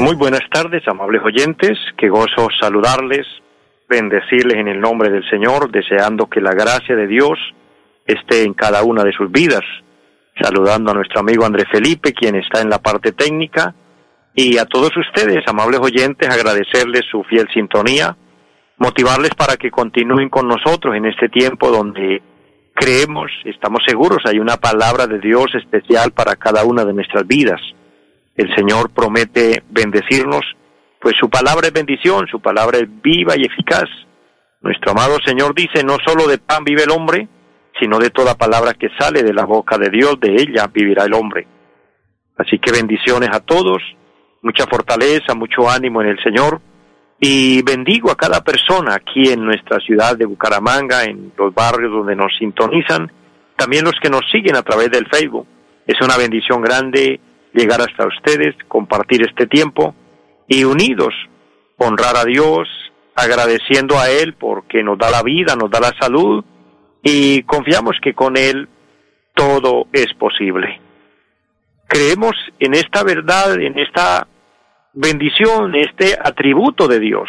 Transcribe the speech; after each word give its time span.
Muy 0.00 0.14
buenas 0.14 0.48
tardes, 0.50 0.86
amables 0.86 1.22
oyentes. 1.24 1.78
Qué 1.96 2.08
gozo 2.08 2.48
saludarles 2.60 3.26
bendecirles 3.88 4.58
en 4.58 4.68
el 4.68 4.80
nombre 4.80 5.10
del 5.10 5.28
Señor, 5.28 5.70
deseando 5.70 6.28
que 6.28 6.40
la 6.40 6.52
gracia 6.52 6.94
de 6.94 7.06
Dios 7.06 7.38
esté 8.06 8.44
en 8.44 8.54
cada 8.54 8.82
una 8.82 9.02
de 9.02 9.12
sus 9.12 9.30
vidas. 9.30 9.62
Saludando 10.40 10.90
a 10.90 10.94
nuestro 10.94 11.20
amigo 11.20 11.44
André 11.44 11.64
Felipe, 11.66 12.12
quien 12.12 12.36
está 12.36 12.60
en 12.60 12.70
la 12.70 12.78
parte 12.78 13.12
técnica, 13.12 13.74
y 14.34 14.58
a 14.58 14.66
todos 14.66 14.96
ustedes, 14.96 15.42
amables 15.48 15.80
oyentes, 15.80 16.28
agradecerles 16.28 17.02
su 17.10 17.24
fiel 17.24 17.48
sintonía, 17.52 18.16
motivarles 18.76 19.30
para 19.34 19.56
que 19.56 19.70
continúen 19.70 20.28
con 20.28 20.46
nosotros 20.46 20.94
en 20.94 21.06
este 21.06 21.28
tiempo 21.28 21.70
donde 21.70 22.22
creemos, 22.72 23.32
estamos 23.44 23.80
seguros, 23.84 24.18
hay 24.26 24.38
una 24.38 24.58
palabra 24.58 25.08
de 25.08 25.18
Dios 25.18 25.46
especial 25.54 26.12
para 26.12 26.36
cada 26.36 26.64
una 26.64 26.84
de 26.84 26.92
nuestras 26.92 27.26
vidas. 27.26 27.60
El 28.38 28.54
Señor 28.54 28.90
promete 28.90 29.62
bendecirnos 29.68 30.42
pues 31.00 31.14
su 31.18 31.30
palabra 31.30 31.68
es 31.68 31.72
bendición, 31.72 32.26
su 32.26 32.40
palabra 32.40 32.78
es 32.78 32.88
viva 33.02 33.34
y 33.36 33.44
eficaz. 33.44 33.88
Nuestro 34.60 34.92
amado 34.92 35.18
Señor 35.24 35.54
dice, 35.54 35.84
no 35.84 35.96
solo 36.04 36.26
de 36.26 36.38
pan 36.38 36.64
vive 36.64 36.82
el 36.82 36.90
hombre, 36.90 37.28
sino 37.78 37.98
de 37.98 38.10
toda 38.10 38.34
palabra 38.34 38.74
que 38.74 38.88
sale 38.98 39.22
de 39.22 39.32
la 39.32 39.44
boca 39.44 39.78
de 39.78 39.90
Dios, 39.90 40.18
de 40.20 40.34
ella 40.34 40.66
vivirá 40.72 41.04
el 41.04 41.14
hombre. 41.14 41.46
Así 42.36 42.58
que 42.58 42.72
bendiciones 42.72 43.30
a 43.32 43.40
todos, 43.40 43.78
mucha 44.42 44.66
fortaleza, 44.66 45.34
mucho 45.34 45.70
ánimo 45.70 46.02
en 46.02 46.08
el 46.08 46.22
Señor, 46.22 46.60
y 47.20 47.62
bendigo 47.62 48.10
a 48.10 48.16
cada 48.16 48.42
persona 48.42 48.94
aquí 48.94 49.30
en 49.30 49.44
nuestra 49.44 49.78
ciudad 49.78 50.16
de 50.16 50.26
Bucaramanga, 50.26 51.04
en 51.04 51.32
los 51.36 51.54
barrios 51.54 51.92
donde 51.92 52.16
nos 52.16 52.32
sintonizan, 52.38 53.10
también 53.56 53.84
los 53.84 53.94
que 54.00 54.10
nos 54.10 54.22
siguen 54.30 54.56
a 54.56 54.62
través 54.62 54.90
del 54.90 55.06
Facebook. 55.06 55.46
Es 55.86 56.00
una 56.00 56.16
bendición 56.16 56.60
grande 56.60 57.20
llegar 57.58 57.80
hasta 57.80 58.06
ustedes, 58.06 58.54
compartir 58.68 59.22
este 59.22 59.46
tiempo, 59.46 59.94
y 60.46 60.64
unidos 60.64 61.14
honrar 61.78 62.16
a 62.16 62.24
Dios, 62.24 62.68
agradeciendo 63.14 63.98
a 63.98 64.10
Él 64.10 64.34
porque 64.34 64.82
nos 64.82 64.98
da 64.98 65.10
la 65.10 65.22
vida, 65.22 65.56
nos 65.56 65.70
da 65.70 65.80
la 65.80 65.94
salud 65.98 66.44
y 67.02 67.42
confiamos 67.44 67.96
que 68.02 68.14
con 68.14 68.36
Él 68.36 68.68
todo 69.34 69.86
es 69.92 70.12
posible. 70.14 70.80
Creemos 71.86 72.34
en 72.58 72.74
esta 72.74 73.02
verdad, 73.02 73.60
en 73.60 73.78
esta 73.78 74.26
bendición, 74.92 75.74
este 75.74 76.18
atributo 76.20 76.86
de 76.88 77.00
Dios. 77.00 77.28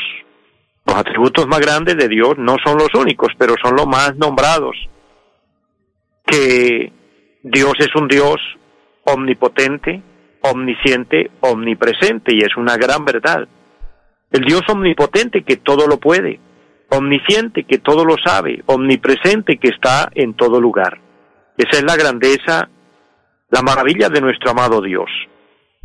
Los 0.86 0.96
atributos 0.96 1.48
más 1.48 1.60
grandes 1.60 1.98
de 1.98 2.08
Dios 2.08 2.38
no 2.38 2.58
son 2.64 2.78
los 2.78 2.94
únicos, 2.96 3.30
pero 3.38 3.56
son 3.62 3.76
los 3.76 3.88
más 3.88 4.16
nombrados. 4.18 4.76
Que 6.26 6.92
Dios 7.44 7.74
es 7.80 7.96
un 7.96 8.08
Dios 8.08 8.38
omnipotente, 9.06 10.02
omnisciente, 10.42 11.32
omnipresente, 11.42 12.34
y 12.34 12.40
es 12.40 12.56
una 12.58 12.78
gran 12.78 13.06
verdad. 13.06 13.48
El 14.32 14.42
Dios 14.42 14.62
omnipotente 14.70 15.44
que 15.44 15.58
todo 15.58 15.88
lo 15.88 16.00
puede, 16.00 16.40
omnisciente 16.90 17.64
que 17.64 17.80
todo 17.80 18.06
lo 18.06 18.16
sabe, 18.24 18.64
omnipresente 18.66 19.58
que 19.58 19.70
está 19.70 20.10
en 20.14 20.34
todo 20.36 20.62
lugar. 20.62 21.00
Esa 21.58 21.78
es 21.78 21.84
la 21.84 21.96
grandeza, 21.96 22.70
la 23.50 23.62
maravilla 23.62 24.10
de 24.10 24.22
nuestro 24.22 24.52
amado 24.52 24.82
Dios. 24.82 25.10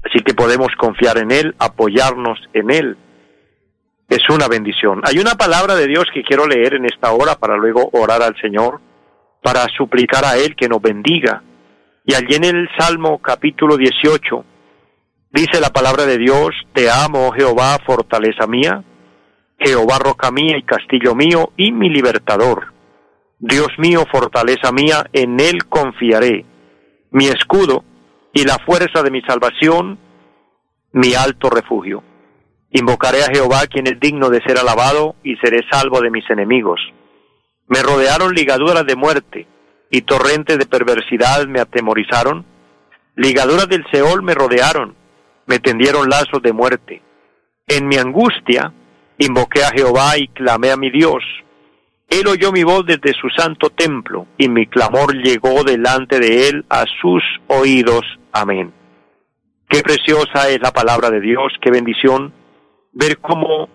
Así 0.04 0.22
que 0.22 0.34
podemos 0.34 0.68
confiar 0.76 1.18
en 1.18 1.30
Él, 1.30 1.54
apoyarnos 1.58 2.38
en 2.52 2.70
Él. 2.70 2.96
Es 4.08 4.28
una 4.28 4.48
bendición. 4.48 5.00
Hay 5.04 5.18
una 5.18 5.34
palabra 5.34 5.74
de 5.74 5.86
Dios 5.86 6.04
que 6.12 6.22
quiero 6.22 6.46
leer 6.46 6.74
en 6.74 6.84
esta 6.84 7.12
hora 7.12 7.36
para 7.36 7.56
luego 7.56 7.88
orar 7.92 8.22
al 8.22 8.38
Señor, 8.40 8.80
para 9.42 9.66
suplicar 9.76 10.24
a 10.24 10.36
Él 10.36 10.54
que 10.54 10.68
nos 10.68 10.82
bendiga 10.82 11.42
y 12.06 12.14
allí 12.14 12.34
en 12.34 12.44
el 12.44 12.68
Salmo 12.78 13.18
capítulo 13.18 13.76
18 13.76 14.44
dice 15.30 15.60
la 15.60 15.70
palabra 15.70 16.04
de 16.04 16.18
Dios, 16.18 16.50
Te 16.74 16.90
amo, 16.90 17.28
oh 17.28 17.32
Jehová, 17.32 17.78
fortaleza 17.84 18.46
mía, 18.46 18.84
Jehová, 19.58 19.98
roca 19.98 20.30
mía 20.30 20.58
y 20.58 20.64
castillo 20.64 21.14
mío 21.14 21.52
y 21.56 21.72
mi 21.72 21.88
libertador. 21.88 22.74
Dios 23.38 23.68
mío, 23.78 24.04
fortaleza 24.12 24.70
mía, 24.70 25.06
en 25.12 25.40
Él 25.40 25.66
confiaré, 25.66 26.44
mi 27.10 27.26
escudo 27.26 27.84
y 28.34 28.44
la 28.44 28.58
fuerza 28.58 29.02
de 29.02 29.10
mi 29.10 29.22
salvación, 29.22 29.98
mi 30.92 31.14
alto 31.14 31.48
refugio. 31.48 32.02
Invocaré 32.70 33.22
a 33.22 33.32
Jehová, 33.32 33.66
quien 33.66 33.86
es 33.86 33.98
digno 33.98 34.28
de 34.28 34.42
ser 34.42 34.58
alabado, 34.58 35.14
y 35.22 35.36
seré 35.36 35.60
salvo 35.70 36.00
de 36.00 36.10
mis 36.10 36.28
enemigos. 36.28 36.80
Me 37.68 37.82
rodearon 37.82 38.34
ligaduras 38.34 38.84
de 38.84 38.96
muerte, 38.96 39.46
y 39.94 40.02
torrentes 40.02 40.58
de 40.58 40.66
perversidad 40.66 41.46
me 41.46 41.60
atemorizaron. 41.60 42.44
Ligaduras 43.14 43.68
del 43.68 43.84
Seol 43.92 44.24
me 44.24 44.34
rodearon, 44.34 44.96
me 45.46 45.60
tendieron 45.60 46.08
lazos 46.08 46.42
de 46.42 46.52
muerte. 46.52 47.00
En 47.68 47.86
mi 47.86 47.96
angustia 47.96 48.72
invoqué 49.18 49.62
a 49.62 49.70
Jehová 49.70 50.18
y 50.18 50.26
clamé 50.26 50.72
a 50.72 50.76
mi 50.76 50.90
Dios. 50.90 51.22
Él 52.08 52.26
oyó 52.26 52.50
mi 52.50 52.64
voz 52.64 52.84
desde 52.86 53.12
su 53.12 53.28
santo 53.36 53.70
templo, 53.70 54.26
y 54.36 54.48
mi 54.48 54.66
clamor 54.66 55.14
llegó 55.14 55.62
delante 55.62 56.18
de 56.18 56.48
él 56.48 56.64
a 56.68 56.86
sus 57.00 57.22
oídos. 57.46 58.02
Amén. 58.32 58.72
Qué 59.68 59.80
preciosa 59.82 60.50
es 60.50 60.60
la 60.60 60.72
palabra 60.72 61.08
de 61.10 61.20
Dios, 61.20 61.52
qué 61.62 61.70
bendición 61.70 62.32
ver 62.92 63.18
cómo 63.18 63.68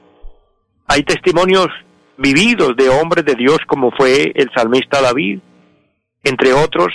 hay 0.86 1.04
testimonios 1.04 1.70
vividos 2.18 2.76
de 2.76 2.90
hombres 2.90 3.24
de 3.24 3.36
Dios 3.36 3.60
como 3.66 3.92
fue 3.92 4.34
el 4.36 4.50
salmista 4.54 5.02
David, 5.02 5.40
entre 6.24 6.54
otros, 6.54 6.94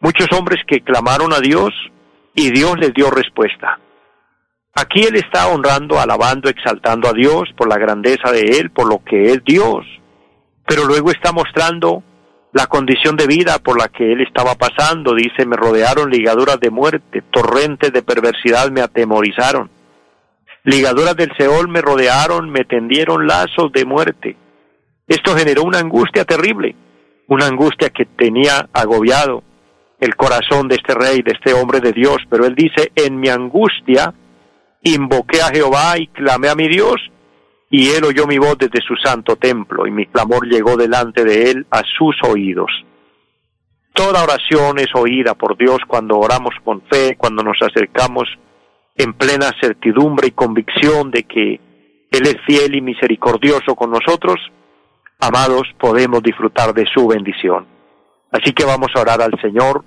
muchos 0.00 0.26
hombres 0.32 0.60
que 0.66 0.80
clamaron 0.80 1.32
a 1.32 1.40
Dios 1.40 1.70
y 2.34 2.50
Dios 2.50 2.76
les 2.78 2.92
dio 2.92 3.10
respuesta. 3.10 3.78
Aquí 4.74 5.04
Él 5.04 5.16
está 5.16 5.48
honrando, 5.48 5.98
alabando, 5.98 6.50
exaltando 6.50 7.08
a 7.08 7.12
Dios 7.12 7.44
por 7.56 7.68
la 7.68 7.78
grandeza 7.78 8.30
de 8.30 8.58
Él, 8.58 8.70
por 8.70 8.88
lo 8.88 9.02
que 9.02 9.32
es 9.32 9.42
Dios, 9.44 9.86
pero 10.66 10.84
luego 10.84 11.10
está 11.10 11.32
mostrando 11.32 12.02
la 12.52 12.66
condición 12.66 13.16
de 13.16 13.26
vida 13.26 13.58
por 13.58 13.78
la 13.78 13.88
que 13.88 14.12
Él 14.12 14.20
estaba 14.20 14.54
pasando. 14.54 15.14
Dice, 15.14 15.46
me 15.46 15.56
rodearon 15.56 16.10
ligaduras 16.10 16.60
de 16.60 16.70
muerte, 16.70 17.22
torrentes 17.30 17.92
de 17.92 18.02
perversidad 18.02 18.70
me 18.70 18.82
atemorizaron. 18.82 19.70
Ligaduras 20.64 21.16
del 21.16 21.30
Seol 21.38 21.68
me 21.68 21.80
rodearon, 21.80 22.50
me 22.50 22.64
tendieron 22.64 23.26
lazos 23.26 23.72
de 23.72 23.84
muerte. 23.84 24.36
Esto 25.06 25.36
generó 25.36 25.62
una 25.62 25.78
angustia 25.78 26.24
terrible 26.24 26.74
una 27.28 27.46
angustia 27.46 27.90
que 27.90 28.04
tenía 28.04 28.68
agobiado 28.72 29.42
el 29.98 30.14
corazón 30.14 30.68
de 30.68 30.76
este 30.76 30.94
rey, 30.94 31.22
de 31.22 31.32
este 31.32 31.54
hombre 31.54 31.80
de 31.80 31.92
Dios, 31.92 32.18
pero 32.28 32.44
él 32.44 32.54
dice, 32.54 32.92
en 32.94 33.18
mi 33.18 33.28
angustia 33.28 34.12
invoqué 34.82 35.40
a 35.40 35.48
Jehová 35.48 35.98
y 35.98 36.06
clamé 36.08 36.48
a 36.48 36.54
mi 36.54 36.68
Dios, 36.68 36.96
y 37.70 37.88
él 37.90 38.04
oyó 38.04 38.26
mi 38.26 38.38
voz 38.38 38.58
desde 38.58 38.80
su 38.86 38.94
santo 38.96 39.36
templo, 39.36 39.86
y 39.86 39.90
mi 39.90 40.06
clamor 40.06 40.46
llegó 40.46 40.76
delante 40.76 41.24
de 41.24 41.50
él 41.50 41.66
a 41.70 41.82
sus 41.98 42.16
oídos. 42.22 42.70
Toda 43.94 44.22
oración 44.22 44.78
es 44.78 44.94
oída 44.94 45.34
por 45.34 45.56
Dios 45.56 45.78
cuando 45.88 46.18
oramos 46.18 46.54
con 46.62 46.82
fe, 46.82 47.16
cuando 47.16 47.42
nos 47.42 47.56
acercamos 47.62 48.28
en 48.94 49.14
plena 49.14 49.52
certidumbre 49.60 50.28
y 50.28 50.32
convicción 50.32 51.10
de 51.10 51.22
que 51.24 51.60
Él 52.10 52.26
es 52.26 52.36
fiel 52.46 52.74
y 52.76 52.82
misericordioso 52.82 53.74
con 53.74 53.90
nosotros, 53.90 54.36
amados, 55.18 55.62
podemos 55.78 56.22
disfrutar 56.22 56.72
de 56.74 56.86
su 56.92 57.06
bendición. 57.06 57.66
Así 58.30 58.52
que 58.52 58.64
vamos 58.64 58.88
a 58.94 59.00
orar 59.00 59.22
al 59.22 59.38
Señor, 59.40 59.84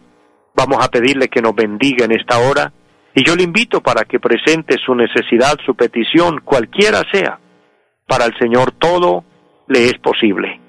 vamos 0.55 0.83
a 0.83 0.89
pedirle 0.89 1.27
que 1.27 1.41
nos 1.41 1.55
bendiga 1.55 2.05
en 2.05 2.11
esta 2.11 2.39
hora, 2.39 2.71
y 3.13 3.23
yo 3.23 3.35
le 3.35 3.43
invito 3.43 3.81
para 3.81 4.05
que 4.05 4.19
presente 4.19 4.77
su 4.85 4.95
necesidad, 4.95 5.57
su 5.65 5.75
petición, 5.75 6.41
cualquiera 6.43 7.03
sea. 7.11 7.39
Para 8.07 8.25
el 8.25 8.37
Señor 8.39 8.71
todo 8.71 9.23
le 9.67 9.85
es 9.85 9.97
posible. 9.99 10.59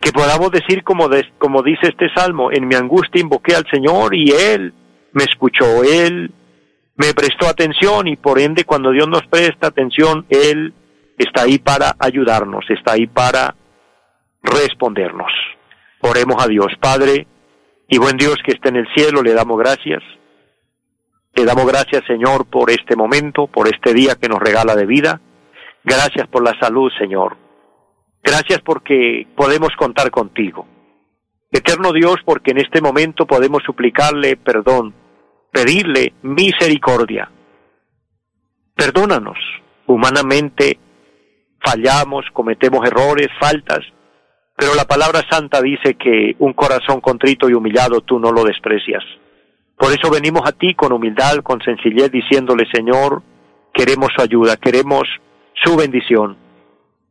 Que 0.00 0.12
podamos 0.12 0.50
decir 0.50 0.84
como, 0.84 1.08
como 1.38 1.62
dice 1.62 1.88
este 1.88 2.08
salmo, 2.14 2.50
en 2.52 2.68
mi 2.68 2.74
angustia 2.74 3.20
invoqué 3.20 3.54
al 3.54 3.66
Señor 3.70 4.14
y 4.14 4.30
Él 4.30 4.72
me 5.12 5.24
escuchó, 5.24 5.82
Él 5.82 6.32
me 6.96 7.14
prestó 7.14 7.46
atención 7.48 8.06
y 8.06 8.16
por 8.16 8.38
ende 8.38 8.64
cuando 8.64 8.90
Dios 8.90 9.08
nos 9.08 9.26
presta 9.26 9.68
atención, 9.68 10.26
Él 10.28 10.72
está 11.16 11.42
ahí 11.42 11.58
para 11.58 11.96
ayudarnos, 11.98 12.64
está 12.70 12.92
ahí 12.92 13.06
para 13.06 13.54
respondernos. 14.48 15.32
Oremos 16.00 16.42
a 16.42 16.48
Dios, 16.48 16.72
Padre 16.80 17.26
y 17.88 17.98
buen 17.98 18.16
Dios 18.16 18.36
que 18.44 18.52
está 18.52 18.68
en 18.68 18.76
el 18.76 18.88
cielo, 18.94 19.22
le 19.22 19.32
damos 19.32 19.58
gracias. 19.58 20.02
Te 21.32 21.44
damos 21.44 21.66
gracias, 21.66 22.02
Señor, 22.06 22.46
por 22.46 22.70
este 22.70 22.96
momento, 22.96 23.46
por 23.46 23.66
este 23.66 23.94
día 23.94 24.16
que 24.20 24.28
nos 24.28 24.40
regala 24.40 24.76
de 24.76 24.86
vida. 24.86 25.20
Gracias 25.84 26.26
por 26.28 26.42
la 26.42 26.58
salud, 26.60 26.90
Señor. 26.98 27.36
Gracias 28.22 28.60
porque 28.60 29.26
podemos 29.34 29.70
contar 29.78 30.10
contigo. 30.10 30.66
Eterno 31.50 31.92
Dios, 31.92 32.16
porque 32.24 32.50
en 32.50 32.58
este 32.58 32.82
momento 32.82 33.26
podemos 33.26 33.62
suplicarle 33.64 34.36
perdón, 34.36 34.94
pedirle 35.50 36.12
misericordia. 36.22 37.30
Perdónanos. 38.74 39.38
Humanamente 39.86 40.78
fallamos, 41.64 42.26
cometemos 42.34 42.86
errores, 42.86 43.28
faltas, 43.40 43.80
pero 44.58 44.74
la 44.74 44.86
palabra 44.86 45.22
santa 45.30 45.62
dice 45.62 45.94
que 45.94 46.34
un 46.40 46.52
corazón 46.52 47.00
contrito 47.00 47.48
y 47.48 47.54
humillado 47.54 48.00
tú 48.00 48.18
no 48.18 48.32
lo 48.32 48.42
desprecias. 48.42 49.04
Por 49.76 49.92
eso 49.92 50.10
venimos 50.10 50.42
a 50.44 50.50
ti 50.50 50.74
con 50.74 50.92
humildad, 50.92 51.36
con 51.44 51.62
sencillez, 51.62 52.10
diciéndole, 52.10 52.66
Señor, 52.72 53.22
queremos 53.72 54.08
su 54.16 54.20
ayuda, 54.20 54.56
queremos 54.56 55.04
su 55.62 55.76
bendición. 55.76 56.36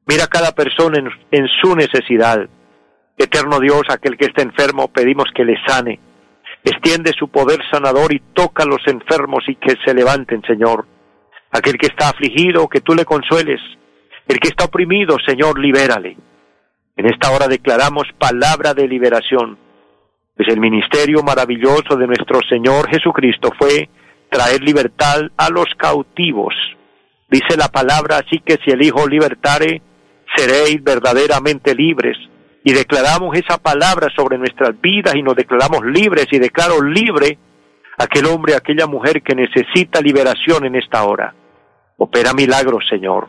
Mira 0.07 0.25
a 0.25 0.27
cada 0.27 0.51
persona 0.51 0.99
en, 0.99 1.09
en 1.31 1.47
su 1.61 1.73
necesidad. 1.73 2.49
Eterno 3.17 3.61
Dios, 3.61 3.83
aquel 3.87 4.17
que 4.17 4.25
está 4.25 4.41
enfermo, 4.41 4.89
pedimos 4.89 5.27
que 5.33 5.45
le 5.45 5.55
sane. 5.65 6.01
Extiende 6.65 7.13
su 7.17 7.29
poder 7.29 7.61
sanador 7.71 8.13
y 8.13 8.19
toca 8.33 8.63
a 8.63 8.67
los 8.67 8.85
enfermos 8.87 9.45
y 9.47 9.55
que 9.55 9.75
se 9.85 9.93
levanten, 9.93 10.41
Señor. 10.41 10.85
Aquel 11.51 11.77
que 11.77 11.87
está 11.87 12.09
afligido, 12.09 12.67
que 12.67 12.81
tú 12.81 12.93
le 12.93 13.05
consueles. 13.05 13.61
El 14.27 14.37
que 14.41 14.49
está 14.49 14.65
oprimido, 14.65 15.15
Señor, 15.25 15.57
libérale. 15.57 16.17
En 16.97 17.05
esta 17.05 17.31
hora 17.31 17.47
declaramos 17.47 18.07
palabra 18.19 18.73
de 18.73 18.87
liberación 18.87 19.57
pues 20.37 20.49
el 20.49 20.59
ministerio 20.59 21.23
maravilloso 21.23 21.95
de 21.97 22.05
nuestro 22.05 22.39
Señor 22.47 22.87
Jesucristo 22.91 23.49
fue 23.57 23.89
traer 24.29 24.61
libertad 24.61 25.21
a 25.35 25.49
los 25.49 25.65
cautivos. 25.75 26.53
Dice 27.27 27.57
la 27.57 27.69
palabra 27.69 28.17
así 28.17 28.39
que 28.45 28.59
si 28.63 28.69
el 28.69 28.83
Hijo 28.83 29.07
libertare, 29.07 29.81
seréis 30.35 30.83
verdaderamente 30.83 31.73
libres. 31.73 32.17
Y 32.63 32.71
declaramos 32.71 33.35
esa 33.35 33.57
palabra 33.57 34.09
sobre 34.15 34.37
nuestras 34.37 34.79
vidas 34.79 35.15
y 35.15 35.23
nos 35.23 35.35
declaramos 35.35 35.83
libres 35.83 36.27
y 36.29 36.37
declaro 36.37 36.83
libre 36.83 37.39
aquel 37.97 38.27
hombre, 38.27 38.53
aquella 38.53 38.85
mujer 38.85 39.23
que 39.23 39.33
necesita 39.33 40.01
liberación 40.01 40.65
en 40.65 40.75
esta 40.75 41.03
hora. 41.03 41.33
Opera 41.97 42.33
milagros, 42.33 42.85
Señor. 42.87 43.27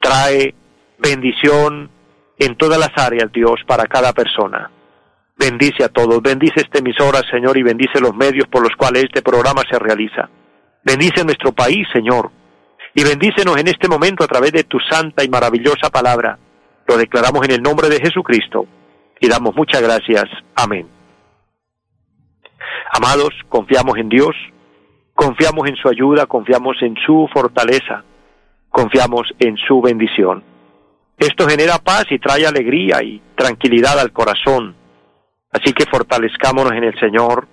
Trae 0.00 0.54
bendición 0.98 1.90
en 2.38 2.56
todas 2.56 2.78
las 2.78 2.90
áreas, 2.96 3.30
Dios, 3.32 3.60
para 3.66 3.84
cada 3.84 4.12
persona. 4.12 4.70
Bendice 5.36 5.84
a 5.84 5.88
todos, 5.88 6.22
bendice 6.22 6.60
esta 6.60 6.78
emisora, 6.78 7.20
Señor, 7.30 7.56
y 7.58 7.62
bendice 7.62 8.00
los 8.00 8.14
medios 8.14 8.46
por 8.48 8.62
los 8.62 8.74
cuales 8.76 9.04
este 9.04 9.22
programa 9.22 9.62
se 9.68 9.78
realiza. 9.78 10.28
Bendice 10.84 11.24
nuestro 11.24 11.52
país, 11.52 11.86
Señor, 11.92 12.30
y 12.94 13.02
bendícenos 13.02 13.56
en 13.56 13.68
este 13.68 13.88
momento 13.88 14.22
a 14.22 14.28
través 14.28 14.52
de 14.52 14.64
tu 14.64 14.78
santa 14.78 15.24
y 15.24 15.28
maravillosa 15.28 15.90
palabra. 15.90 16.38
Lo 16.86 16.96
declaramos 16.96 17.44
en 17.46 17.52
el 17.52 17.62
nombre 17.62 17.88
de 17.88 17.98
Jesucristo 17.98 18.66
y 19.18 19.28
damos 19.28 19.56
muchas 19.56 19.82
gracias. 19.82 20.24
Amén. 20.54 20.88
Amados, 22.92 23.30
confiamos 23.48 23.96
en 23.98 24.08
Dios, 24.08 24.36
confiamos 25.14 25.68
en 25.68 25.76
su 25.76 25.88
ayuda, 25.88 26.26
confiamos 26.26 26.76
en 26.82 26.94
su 27.04 27.28
fortaleza, 27.32 28.04
confiamos 28.70 29.32
en 29.40 29.56
su 29.56 29.80
bendición. 29.80 30.44
Esto 31.18 31.48
genera 31.48 31.78
paz 31.78 32.04
y 32.10 32.18
trae 32.18 32.46
alegría 32.46 33.02
y 33.02 33.22
tranquilidad 33.36 33.98
al 33.98 34.12
corazón 34.12 34.76
Así 35.54 35.72
que 35.72 35.86
fortalezcámonos 35.86 36.72
en 36.72 36.82
el 36.82 36.98
Señor, 36.98 37.46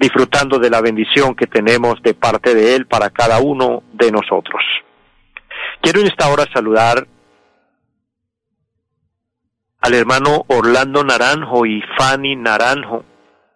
disfrutando 0.00 0.58
de 0.58 0.68
la 0.68 0.80
bendición 0.80 1.36
que 1.36 1.46
tenemos 1.46 2.02
de 2.02 2.12
parte 2.12 2.56
de 2.56 2.74
Él 2.74 2.86
para 2.86 3.10
cada 3.10 3.38
uno 3.38 3.84
de 3.92 4.10
nosotros. 4.10 4.60
Quiero 5.80 6.00
en 6.00 6.08
esta 6.08 6.28
hora 6.28 6.44
saludar 6.52 7.06
al 9.80 9.94
hermano 9.94 10.44
Orlando 10.48 11.04
Naranjo 11.04 11.66
y 11.66 11.80
Fanny 11.96 12.34
Naranjo 12.34 13.04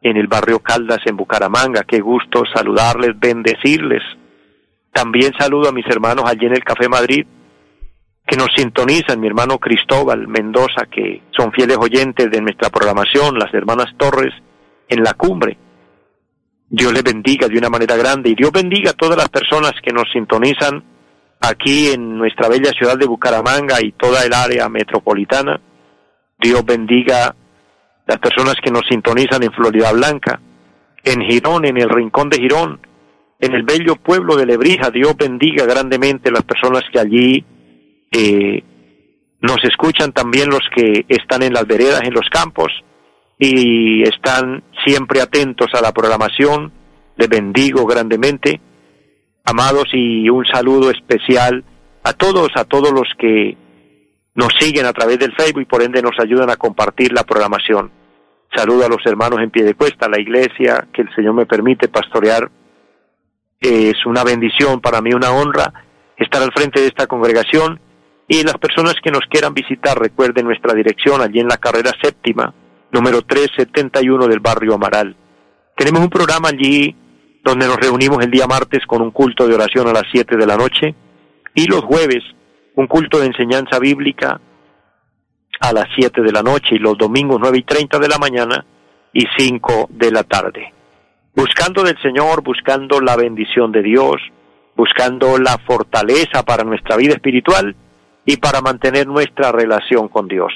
en 0.01 0.17
el 0.17 0.29
barrio 0.29 0.61
Caldas 0.61 1.01
en 1.07 1.17
Bucaramanga. 1.17 1.83
Qué 1.83 1.99
gusto 1.99 2.45
saludarles, 2.55 3.19
bendecirles. 3.19 4.03
También 4.93 5.33
saludo 5.37 5.69
a 5.69 5.73
mis 5.73 5.87
hermanos 5.87 6.27
allí 6.29 6.47
en 6.47 6.53
el 6.53 6.63
Café 6.63 6.89
Madrid, 6.89 7.27
que 8.31 8.37
nos 8.37 8.51
sintonizan, 8.55 9.19
mi 9.19 9.27
hermano 9.27 9.59
Cristóbal 9.59 10.29
Mendoza, 10.29 10.87
que 10.89 11.23
son 11.37 11.51
fieles 11.51 11.77
oyentes 11.77 12.31
de 12.31 12.41
nuestra 12.41 12.71
programación, 12.71 13.37
las 13.37 13.53
hermanas 13.53 13.89
Torres, 13.97 14.33
en 14.89 15.03
la 15.03 15.15
cumbre. 15.15 15.59
Dios 16.69 16.93
les 16.93 17.03
bendiga 17.03 17.49
de 17.49 17.59
una 17.59 17.69
manera 17.69 17.97
grande 17.97 18.31
y 18.31 18.37
Dios 18.37 18.53
bendiga 18.53 18.91
a 18.93 18.95
todas 18.95 19.17
las 19.17 19.29
personas 19.31 19.73
que 19.83 19.93
nos 19.93 20.05
sintonizan 20.13 20.85
aquí 21.41 21.89
en 21.89 22.17
nuestra 22.17 22.49
bella 22.49 22.71
ciudad 22.71 22.97
de 22.97 23.07
Bucaramanga 23.07 23.83
y 23.83 23.91
toda 23.91 24.25
el 24.25 24.33
área 24.33 24.69
metropolitana. 24.69 25.61
Dios 26.39 26.65
bendiga 26.65 27.35
las 28.07 28.19
personas 28.19 28.55
que 28.63 28.71
nos 28.71 28.83
sintonizan 28.89 29.43
en 29.43 29.51
Florida 29.51 29.91
Blanca, 29.91 30.41
en 31.03 31.21
Girón, 31.23 31.65
en 31.65 31.79
el 31.79 31.89
rincón 31.89 32.31
de 32.31 32.39
Girón, 32.39 32.79
en 33.41 33.55
el 33.55 33.65
bello 33.65 33.97
pueblo 33.97 34.37
de 34.37 34.47
Lebrija. 34.47 34.93
Dios 34.93 35.17
bendiga 35.17 35.67
grandemente 35.67 36.31
las 36.31 36.45
personas 36.45 36.85
que 36.93 37.01
allí 37.01 37.45
eh, 38.11 38.63
nos 39.41 39.59
escuchan 39.65 40.13
también 40.13 40.51
los 40.51 40.63
que 40.75 41.05
están 41.09 41.43
en 41.43 41.53
las 41.53 41.67
veredas, 41.67 42.03
en 42.03 42.13
los 42.13 42.29
campos, 42.31 42.69
y 43.39 44.03
están 44.03 44.63
siempre 44.85 45.21
atentos 45.21 45.69
a 45.75 45.81
la 45.81 45.93
programación. 45.93 46.73
Les 47.17 47.29
bendigo 47.29 47.87
grandemente, 47.87 48.61
amados, 49.45 49.85
y 49.93 50.29
un 50.29 50.45
saludo 50.47 50.91
especial 50.91 51.65
a 52.03 52.13
todos, 52.13 52.51
a 52.55 52.65
todos 52.65 52.93
los 52.93 53.09
que 53.19 53.57
nos 54.35 54.53
siguen 54.59 54.87
a 54.87 54.93
través 54.93 55.19
del 55.19 55.35
Facebook 55.35 55.63
y 55.63 55.67
por 55.67 55.83
ende 55.83 56.03
nos 56.03 56.19
ayudan 56.19 56.51
a 56.51 56.57
compartir 56.57 57.13
la 57.13 57.25
programación. 57.25 57.91
Saludo 58.55 58.87
a 58.87 58.89
los 58.89 59.05
hermanos 59.07 59.41
en 59.41 59.51
pie 59.51 59.65
de 59.65 59.75
cuesta, 59.75 60.07
a 60.07 60.11
la 60.11 60.21
iglesia 60.21 60.89
que 60.93 61.03
el 61.03 61.15
Señor 61.15 61.35
me 61.35 61.47
permite 61.47 61.89
pastorear. 61.89 62.51
Es 63.61 64.05
una 64.07 64.25
bendición 64.25 64.81
para 64.81 65.01
mí, 65.01 65.13
una 65.13 65.31
honra 65.31 65.73
estar 66.17 66.43
al 66.43 66.53
frente 66.53 66.81
de 66.81 66.87
esta 66.87 67.07
congregación 67.07 67.81
y 68.33 68.45
las 68.45 68.59
personas 68.59 68.95
que 69.03 69.11
nos 69.11 69.23
quieran 69.29 69.55
visitar, 69.55 69.99
recuerden 69.99 70.47
nuestra 70.47 70.73
dirección 70.73 71.21
allí 71.21 71.41
en 71.41 71.49
la 71.49 71.57
carrera 71.57 71.91
séptima, 72.01 72.55
número 72.93 73.23
371 73.23 74.29
del 74.29 74.39
barrio 74.39 74.75
Amaral. 74.75 75.17
Tenemos 75.77 76.01
un 76.01 76.11
programa 76.11 76.51
allí 76.51 76.95
donde 77.43 77.67
nos 77.67 77.77
reunimos 77.77 78.25
el 78.25 78.31
día 78.31 78.47
martes 78.47 78.87
con 78.87 79.03
un 79.03 79.11
culto 79.11 79.49
de 79.49 79.57
oración 79.57 79.89
a 79.89 79.93
las 79.93 80.05
7 80.13 80.37
de 80.37 80.47
la 80.47 80.57
noche 80.57 80.95
y 81.57 81.67
los 81.67 81.81
jueves 81.81 82.23
un 82.77 82.87
culto 82.87 83.19
de 83.19 83.27
enseñanza 83.27 83.81
bíblica 83.81 84.41
a 85.61 85.73
las 85.73 85.87
7 85.97 86.23
de 86.23 86.31
la 86.31 86.45
noche 86.45 86.77
y 86.77 86.79
los 86.79 86.97
domingos 86.97 87.39
9 87.41 87.59
y 87.59 87.63
30 87.65 87.99
de 87.99 88.09
la 88.09 88.19
mañana 88.19 88.65
y 89.13 89.25
5 89.37 89.89
de 89.91 90.13
la 90.13 90.23
tarde. 90.23 90.73
Buscando 91.35 91.83
del 91.83 92.01
Señor, 92.01 92.45
buscando 92.45 93.01
la 93.01 93.17
bendición 93.17 93.73
de 93.73 93.83
Dios, 93.83 94.19
buscando 94.77 95.37
la 95.37 95.59
fortaleza 95.67 96.45
para 96.45 96.63
nuestra 96.63 96.97
vida 96.97 97.15
espiritual 97.15 97.75
y 98.31 98.37
para 98.37 98.61
mantener 98.61 99.09
nuestra 99.09 99.51
relación 99.51 100.07
con 100.07 100.29
Dios. 100.29 100.53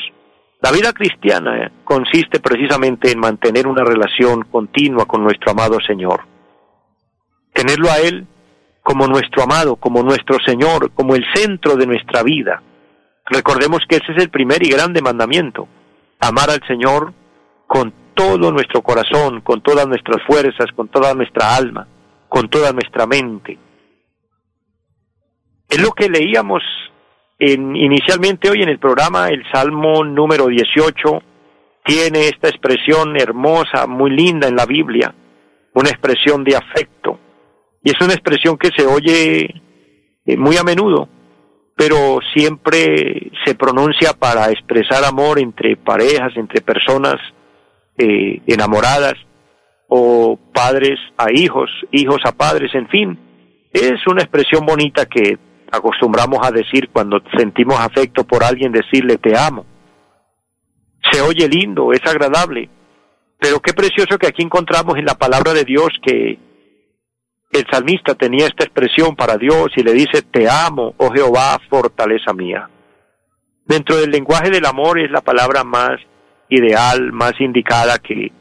La 0.63 0.71
vida 0.71 0.93
cristiana 0.93 1.73
consiste 1.83 2.39
precisamente 2.39 3.11
en 3.11 3.19
mantener 3.19 3.67
una 3.67 3.83
relación 3.83 4.45
continua 4.45 5.07
con 5.07 5.25
nuestro 5.25 5.51
amado 5.51 5.81
Señor. 5.85 6.21
Tenerlo 7.53 7.91
a 7.91 7.99
Él 7.99 8.29
como 8.81 9.09
nuestro 9.09 9.43
amado, 9.43 9.75
como 9.75 10.05
nuestro 10.05 10.39
Señor, 10.47 10.93
como 10.93 11.17
el 11.17 11.25
centro 11.35 11.75
de 11.75 11.89
nuestra 11.89 12.23
vida. 12.23 12.63
Recordemos 13.27 13.81
que 13.89 13.97
ese 13.97 14.13
es 14.13 14.23
el 14.23 14.31
primer 14.31 14.63
y 14.65 14.71
grande 14.71 15.03
mandamiento, 15.03 15.67
amar 16.21 16.51
al 16.51 16.65
Señor 16.69 17.13
con 17.67 17.93
todo 18.15 18.53
nuestro 18.53 18.83
corazón, 18.83 19.41
con 19.41 19.63
todas 19.63 19.89
nuestras 19.89 20.23
fuerzas, 20.29 20.67
con 20.77 20.87
toda 20.87 21.13
nuestra 21.15 21.57
alma, 21.57 21.89
con 22.29 22.49
toda 22.49 22.73
nuestra 22.73 23.05
mente. 23.05 23.59
Es 25.69 25.83
lo 25.83 25.91
que 25.91 26.09
leíamos 26.09 26.63
inicialmente 27.53 28.51
hoy 28.51 28.63
en 28.63 28.69
el 28.69 28.79
programa 28.79 29.29
el 29.29 29.43
Salmo 29.53 30.05
número 30.05 30.47
18 30.47 31.23
tiene 31.85 32.29
esta 32.29 32.49
expresión 32.49 33.17
hermosa, 33.21 33.87
muy 33.87 34.11
linda 34.11 34.49
en 34.49 34.57
la 34.57 34.67
Biblia, 34.67 35.15
una 35.75 35.91
expresión 35.91 36.43
de 36.45 36.57
afecto. 36.57 37.19
Y 37.83 37.91
es 37.91 38.01
una 38.01 38.15
expresión 38.15 38.57
que 38.57 38.71
se 38.75 38.87
oye 38.87 39.63
eh, 40.25 40.37
muy 40.37 40.57
a 40.57 40.65
menudo, 40.65 41.09
pero 41.77 42.21
siempre 42.33 43.31
se 43.45 43.55
pronuncia 43.55 44.15
para 44.15 44.51
expresar 44.51 45.05
amor 45.05 45.39
entre 45.39 45.77
parejas, 45.77 46.33
entre 46.37 46.63
personas 46.63 47.17
eh, 47.99 48.41
enamoradas 48.47 49.15
o 49.89 50.39
padres 50.53 50.99
a 51.19 51.31
hijos, 51.31 51.71
hijos 51.93 52.21
a 52.25 52.33
padres, 52.33 52.75
en 52.75 52.89
fin. 52.89 53.19
Es 53.73 54.07
una 54.07 54.23
expresión 54.23 54.65
bonita 54.65 55.05
que 55.07 55.37
acostumbramos 55.77 56.47
a 56.47 56.51
decir 56.51 56.89
cuando 56.93 57.21
sentimos 57.37 57.79
afecto 57.79 58.25
por 58.25 58.45
alguien, 58.45 58.73
decirle 58.73 59.19
te 59.19 59.37
amo. 59.37 59.67
Se 61.11 61.21
oye 61.21 61.49
lindo, 61.49 61.93
es 61.93 62.01
agradable, 62.07 62.69
pero 63.39 63.61
qué 63.61 63.73
precioso 63.73 64.19
que 64.19 64.27
aquí 64.27 64.43
encontramos 64.43 64.97
en 64.97 65.05
la 65.05 65.15
palabra 65.15 65.53
de 65.53 65.65
Dios 65.65 65.89
que 66.03 66.39
el 67.53 67.67
salmista 67.71 68.15
tenía 68.15 68.47
esta 68.47 68.65
expresión 68.65 69.15
para 69.15 69.37
Dios 69.37 69.69
y 69.77 69.83
le 69.83 69.93
dice, 69.93 70.23
te 70.23 70.49
amo, 70.49 70.95
oh 70.97 71.13
Jehová, 71.13 71.59
fortaleza 71.71 72.33
mía. 72.33 72.69
Dentro 73.65 73.97
del 73.97 74.11
lenguaje 74.11 74.51
del 74.51 74.67
amor 74.67 74.99
es 74.99 75.11
la 75.11 75.21
palabra 75.21 75.63
más 75.63 76.01
ideal, 76.49 77.13
más 77.13 77.33
indicada 77.39 77.99
que 77.99 78.33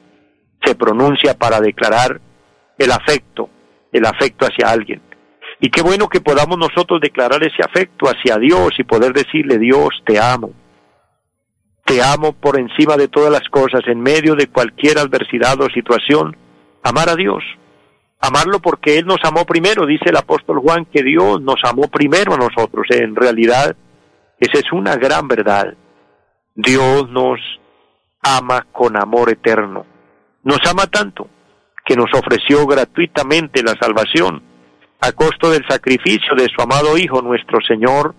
se 0.64 0.76
pronuncia 0.76 1.36
para 1.36 1.60
declarar 1.62 2.20
el 2.78 2.92
afecto, 2.92 3.50
el 3.92 4.06
afecto 4.06 4.46
hacia 4.46 4.72
alguien. 4.72 5.02
Y 5.64 5.70
qué 5.70 5.82
bueno 5.82 6.10
que 6.10 6.20
podamos 6.20 6.58
nosotros 6.58 7.00
declarar 7.00 7.42
ese 7.42 7.64
afecto 7.64 8.08
hacia 8.08 8.38
Dios 8.38 8.74
y 8.78 8.84
poder 8.84 9.14
decirle, 9.14 9.58
Dios, 9.58 9.92
te 10.06 10.20
amo. 10.20 10.52
Te 11.86 12.04
amo 12.04 12.34
por 12.34 12.60
encima 12.60 12.98
de 12.98 13.08
todas 13.08 13.32
las 13.32 13.48
cosas, 13.48 13.80
en 13.88 14.02
medio 14.02 14.36
de 14.36 14.48
cualquier 14.48 14.98
adversidad 14.98 15.62
o 15.62 15.70
situación. 15.70 16.36
Amar 16.84 17.08
a 17.08 17.16
Dios. 17.16 17.46
Amarlo 18.20 18.60
porque 18.60 18.98
Él 18.98 19.06
nos 19.06 19.24
amó 19.24 19.46
primero, 19.46 19.86
dice 19.86 20.10
el 20.10 20.18
apóstol 20.18 20.60
Juan, 20.60 20.84
que 20.84 21.02
Dios 21.02 21.40
nos 21.40 21.64
amó 21.64 21.88
primero 21.88 22.34
a 22.34 22.38
nosotros. 22.38 22.86
En 22.90 23.16
realidad, 23.16 23.74
esa 24.40 24.60
es 24.60 24.70
una 24.74 24.98
gran 24.98 25.30
verdad. 25.30 25.76
Dios 26.56 27.10
nos 27.10 27.40
ama 28.22 28.68
con 28.70 28.98
amor 28.98 29.30
eterno. 29.30 29.86
Nos 30.44 30.60
ama 30.70 30.88
tanto 30.88 31.30
que 31.86 31.96
nos 31.96 32.14
ofreció 32.14 32.68
gratuitamente 32.68 33.64
la 33.64 33.76
salvación 33.80 34.52
a 35.04 35.12
costo 35.12 35.52
del 35.52 35.66
sacrificio 35.68 36.34
de 36.34 36.48
su 36.48 36.62
amado 36.62 36.98
Hijo, 36.98 37.22
nuestro 37.22 37.60
Señor 37.60 38.16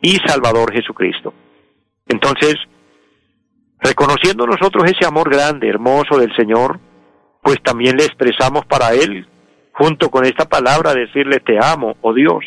y 0.00 0.16
Salvador 0.26 0.72
Jesucristo. 0.72 1.34
Entonces, 2.08 2.54
reconociendo 3.78 4.46
nosotros 4.46 4.90
ese 4.90 5.06
amor 5.06 5.30
grande, 5.30 5.68
hermoso 5.68 6.16
del 6.16 6.34
Señor, 6.34 6.80
pues 7.42 7.62
también 7.62 7.98
le 7.98 8.06
expresamos 8.06 8.64
para 8.64 8.94
Él, 8.94 9.28
junto 9.74 10.10
con 10.10 10.24
esta 10.24 10.46
palabra, 10.46 10.94
decirle 10.94 11.40
te 11.40 11.58
amo, 11.62 11.96
oh 12.00 12.14
Dios. 12.14 12.42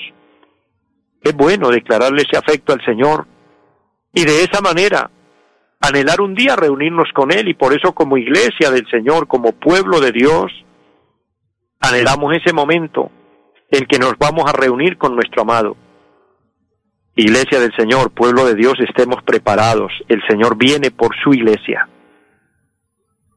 Es 1.22 1.36
bueno 1.36 1.70
declararle 1.70 2.24
ese 2.24 2.39
afecto 2.39 2.74
al 2.74 2.84
Señor 2.84 3.27
y 4.12 4.25
de 4.25 4.46
esa 4.46 4.62
manera 4.62 5.12
anhelar 5.80 6.22
un 6.22 6.34
día 6.34 6.56
reunirnos 6.56 7.10
con 7.13 7.32
Él 7.32 7.50
y 7.50 7.54
por 7.54 7.72
eso 7.72 7.94
como 7.94 8.18
iglesia 8.18 8.72
del 8.72 8.88
Señor, 8.89 9.27
como 9.27 9.51
pueblo 9.51 10.00
de 10.00 10.12
Dios, 10.12 10.51
anhelamos 11.82 12.34
ese 12.34 12.51
momento 12.51 13.12
en 13.72 13.86
que 13.86 14.00
nos 14.00 14.17
vamos 14.17 14.45
a 14.48 14.53
reunir 14.53 14.98
con 14.98 15.15
nuestro 15.15 15.41
amado. 15.41 15.75
Iglesia 17.15 17.60
del 17.60 17.74
Señor, 17.75 18.12
pueblo 18.12 18.45
de 18.45 18.55
Dios, 18.55 18.74
estemos 18.79 19.24
preparados. 19.24 19.91
El 20.10 20.22
Señor 20.27 20.57
viene 20.57 20.91
por 20.91 21.15
su 21.24 21.34
iglesia. 21.34 21.88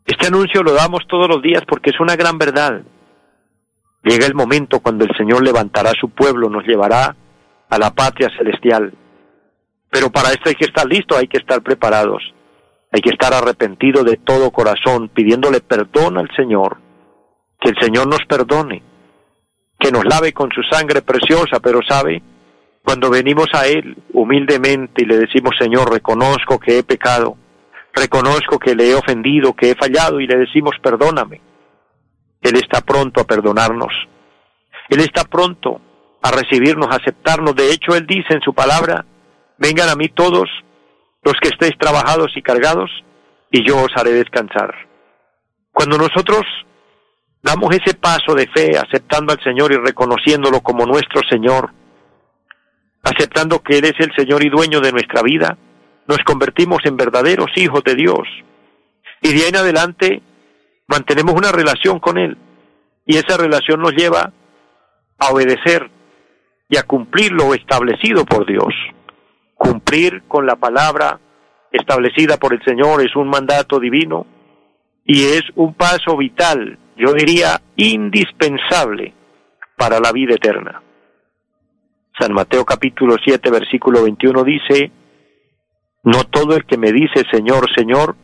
Este 0.05 0.27
anuncio 0.27 0.63
lo 0.63 0.73
damos 0.73 1.07
todos 1.07 1.29
los 1.29 1.43
días 1.43 1.63
porque 1.67 1.91
es 1.91 2.01
una 2.01 2.17
gran 2.17 2.39
verdad. 2.39 2.83
Llega 4.03 4.27
el 4.27 4.35
momento 4.35 4.81
cuando 4.81 5.05
el 5.05 5.17
Señor 5.17 5.45
levantará 5.45 5.93
su 6.01 6.09
pueblo, 6.11 6.49
nos 6.49 6.65
llevará 6.65 7.15
a 7.69 7.79
la 7.79 7.91
patria 7.95 8.31
celestial. 8.37 8.93
Pero 9.91 10.11
para 10.11 10.31
esto 10.31 10.49
hay 10.49 10.55
que 10.55 10.65
estar 10.65 10.87
listo, 10.87 11.17
hay 11.17 11.29
que 11.29 11.39
estar 11.39 11.63
preparados. 11.63 12.23
Hay 12.91 13.01
que 13.01 13.11
estar 13.11 13.35
arrepentido 13.35 14.03
de 14.03 14.17
todo 14.17 14.51
corazón, 14.51 15.09
pidiéndole 15.09 15.61
perdón 15.61 16.19
al 16.19 16.31
Señor. 16.35 16.79
Que 17.61 17.71
el 17.71 17.77
Señor 17.81 18.09
nos 18.09 18.25
perdone, 18.27 18.83
que 19.79 19.93
nos 19.93 20.05
lave 20.05 20.33
con 20.33 20.51
su 20.51 20.63
sangre 20.63 21.03
preciosa, 21.03 21.61
pero 21.61 21.81
sabe, 21.87 22.23
cuando 22.83 23.11
venimos 23.11 23.47
a 23.53 23.67
Él 23.67 23.97
humildemente 24.13 25.03
y 25.03 25.07
le 25.07 25.19
decimos, 25.19 25.55
Señor, 25.59 25.93
reconozco 25.93 26.59
que 26.59 26.79
he 26.79 26.83
pecado, 26.83 27.37
reconozco 27.93 28.59
que 28.59 28.75
le 28.75 28.91
he 28.91 28.95
ofendido, 28.95 29.55
que 29.55 29.71
he 29.71 29.75
fallado 29.75 30.21
y 30.21 30.27
le 30.27 30.39
decimos, 30.39 30.73
perdóname. 30.83 31.41
Él 32.41 32.57
está 32.57 32.81
pronto 32.81 33.21
a 33.21 33.25
perdonarnos. 33.25 33.93
Él 34.89 35.01
está 35.01 35.25
pronto 35.25 35.81
a 36.23 36.31
recibirnos, 36.31 36.89
a 36.91 36.97
aceptarnos. 36.97 37.55
De 37.55 37.73
hecho, 37.73 37.95
Él 37.95 38.07
dice 38.07 38.35
en 38.35 38.41
su 38.41 38.55
palabra, 38.55 39.05
vengan 39.59 39.89
a 39.89 39.97
mí 39.97 40.09
todos 40.09 40.49
los 41.23 41.35
que 41.41 41.49
estéis 41.49 41.77
trabajados 41.79 42.37
y 42.37 42.43
cargados, 42.43 42.91
y 43.51 43.67
yo 43.67 43.77
os 43.77 43.97
haré 43.97 44.13
descansar. 44.13 44.75
Cuando 45.73 45.99
nosotros 45.99 46.43
damos 47.43 47.75
ese 47.75 47.95
paso 47.95 48.35
de 48.35 48.47
fe, 48.49 48.79
aceptando 48.79 49.33
al 49.33 49.43
Señor 49.43 49.73
y 49.73 49.77
reconociéndolo 49.77 50.61
como 50.61 50.87
nuestro 50.87 51.21
Señor, 51.29 51.71
aceptando 53.03 53.61
que 53.63 53.79
Él 53.79 53.85
es 53.85 53.95
el 53.99 54.13
Señor 54.17 54.45
y 54.45 54.51
dueño 54.51 54.81
de 54.81 54.93
nuestra 54.93 55.23
vida, 55.23 55.57
nos 56.07 56.19
convertimos 56.25 56.79
en 56.85 56.97
verdaderos 56.97 57.51
hijos 57.57 57.85
de 57.85 57.95
Dios. 57.95 58.27
Y 59.21 59.35
de 59.35 59.45
ahí 59.45 59.49
en 59.49 59.57
adelante 59.57 60.23
mantenemos 60.87 61.35
una 61.35 61.53
relación 61.53 62.01
con 62.01 62.19
Él. 62.19 62.37
Y 63.05 63.17
esa 63.17 63.37
relación 63.37 63.81
nos 63.81 63.93
lleva 63.93 64.33
a 65.19 65.33
obedecer 65.33 65.91
y 66.69 66.77
a 66.77 66.83
cumplir 66.83 67.33
lo 67.33 67.55
establecido 67.55 68.25
por 68.25 68.47
Dios. 68.47 68.75
Cumplir 69.55 70.23
con 70.29 70.47
la 70.47 70.57
palabra 70.57 71.19
establecida 71.73 72.37
por 72.37 72.55
el 72.55 72.63
Señor 72.65 73.03
es 73.03 73.15
un 73.17 73.29
mandato 73.29 73.79
divino 73.79 74.27
y 75.05 75.25
es 75.25 75.43
un 75.57 75.75
paso 75.75 76.17
vital, 76.17 76.79
yo 76.99 77.13
diría 77.13 77.61
indispensable 77.77 79.15
para 79.77 80.01
la 80.01 80.13
vida 80.13 80.35
eterna. 80.35 80.83
San 82.19 82.33
Mateo 82.33 82.65
capítulo 82.65 83.17
7 83.25 83.51
versículo 83.51 84.03
21 84.03 84.43
dice, 84.43 84.91
No 86.03 86.25
todo 86.25 86.57
el 86.57 86.67
que 86.67 86.77
me 86.77 86.93
dice 86.93 87.23
Señor, 87.31 87.67
Señor, 87.75 88.17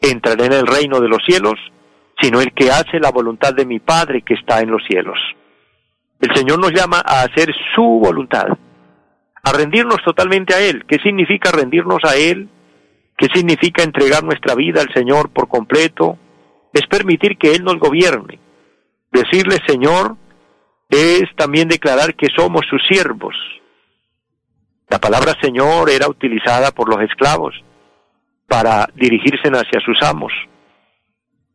entrará 0.00 0.44
en 0.44 0.52
el 0.52 0.66
reino 0.66 1.00
de 1.00 1.08
los 1.08 1.24
cielos, 1.24 1.54
sino 2.20 2.40
el 2.40 2.52
que 2.52 2.70
hace 2.70 3.00
la 3.00 3.10
voluntad 3.10 3.54
de 3.54 3.64
mi 3.64 3.80
Padre 3.80 4.22
que 4.22 4.34
está 4.34 4.60
en 4.60 4.70
los 4.70 4.84
cielos. 4.86 5.18
El 6.20 6.34
Señor 6.36 6.60
nos 6.60 6.72
llama 6.72 6.98
a 6.98 7.22
hacer 7.22 7.52
su 7.74 7.82
voluntad 7.82 8.48
a 9.44 9.52
rendirnos 9.52 9.98
totalmente 10.04 10.54
a 10.54 10.60
Él. 10.60 10.84
¿Qué 10.86 10.98
significa 10.98 11.50
rendirnos 11.50 11.98
a 12.04 12.16
Él? 12.16 12.48
¿Qué 13.16 13.26
significa 13.34 13.82
entregar 13.82 14.22
nuestra 14.22 14.54
vida 14.54 14.80
al 14.80 14.92
Señor 14.94 15.30
por 15.30 15.48
completo? 15.48 16.18
Es 16.72 16.86
permitir 16.86 17.36
que 17.36 17.52
Él 17.52 17.64
nos 17.64 17.78
gobierne. 17.78 18.38
Decirle 19.10 19.58
Señor 19.66 20.16
es 20.88 21.24
también 21.36 21.68
declarar 21.68 22.14
que 22.14 22.28
somos 22.36 22.62
sus 22.68 22.82
siervos. 22.86 23.34
La 24.88 24.98
palabra 24.98 25.34
Señor 25.40 25.88
era 25.90 26.08
utilizada 26.08 26.70
por 26.70 26.88
los 26.88 27.00
esclavos 27.02 27.54
para 28.46 28.86
dirigirse 28.94 29.48
hacia 29.48 29.80
sus 29.84 29.96
amos. 30.02 30.32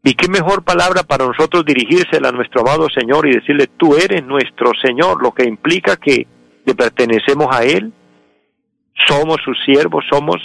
Y 0.03 0.13
qué 0.13 0.27
mejor 0.29 0.63
palabra 0.63 1.03
para 1.03 1.25
nosotros 1.25 1.65
dirigírsela 1.65 2.29
a 2.29 2.31
nuestro 2.31 2.61
amado 2.61 2.87
Señor 2.89 3.27
y 3.27 3.35
decirle, 3.35 3.67
tú 3.77 3.95
eres 3.95 4.23
nuestro 4.23 4.71
Señor, 4.81 5.21
lo 5.21 5.31
que 5.33 5.43
implica 5.43 5.97
que 5.97 6.25
le 6.65 6.75
pertenecemos 6.75 7.47
a 7.51 7.63
Él, 7.63 7.91
somos 9.05 9.37
sus 9.43 9.57
siervos, 9.65 10.03
somos 10.09 10.37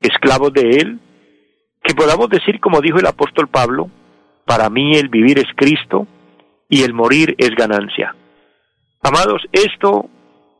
esclavos 0.00 0.52
de 0.52 0.70
Él, 0.70 1.00
que 1.84 1.94
podamos 1.94 2.30
decir, 2.30 2.58
como 2.60 2.80
dijo 2.80 2.98
el 2.98 3.06
apóstol 3.06 3.46
Pablo, 3.48 3.90
para 4.46 4.70
mí 4.70 4.96
el 4.96 5.08
vivir 5.08 5.38
es 5.38 5.46
Cristo 5.54 6.06
y 6.68 6.82
el 6.82 6.94
morir 6.94 7.34
es 7.38 7.50
ganancia. 7.50 8.16
Amados, 9.02 9.42
esto 9.52 10.08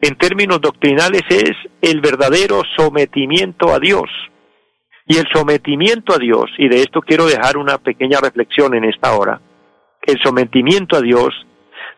en 0.02 0.16
términos 0.16 0.60
doctrinales 0.60 1.22
es 1.30 1.52
el 1.80 2.02
verdadero 2.02 2.60
sometimiento 2.76 3.72
a 3.72 3.78
Dios. 3.78 4.10
Y 5.06 5.16
el 5.16 5.26
sometimiento 5.32 6.14
a 6.14 6.18
Dios, 6.18 6.50
y 6.58 6.68
de 6.68 6.80
esto 6.82 7.00
quiero 7.00 7.26
dejar 7.26 7.56
una 7.56 7.78
pequeña 7.78 8.20
reflexión 8.20 8.74
en 8.74 8.84
esta 8.84 9.14
hora, 9.16 9.40
el 10.02 10.18
sometimiento 10.22 10.96
a 10.96 11.00
Dios 11.00 11.34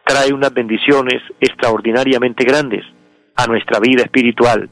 trae 0.05 0.33
unas 0.33 0.55
bendiciones 0.55 1.21
extraordinariamente 1.41 2.45
grandes 2.45 2.85
a 3.35 3.47
nuestra 3.47 3.81
vida 3.81 4.03
espiritual, 4.03 4.71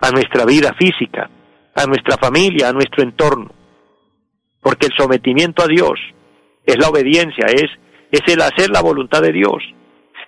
a 0.00 0.10
nuestra 0.10 0.44
vida 0.44 0.72
física, 0.74 1.28
a 1.74 1.86
nuestra 1.86 2.16
familia, 2.16 2.68
a 2.68 2.72
nuestro 2.72 3.02
entorno. 3.02 3.57
Porque 4.60 4.86
el 4.86 4.92
sometimiento 4.96 5.62
a 5.62 5.66
Dios 5.66 5.98
es 6.64 6.76
la 6.78 6.88
obediencia, 6.88 7.46
es, 7.46 7.70
es 8.10 8.22
el 8.26 8.40
hacer 8.42 8.70
la 8.70 8.82
voluntad 8.82 9.22
de 9.22 9.32
Dios 9.32 9.62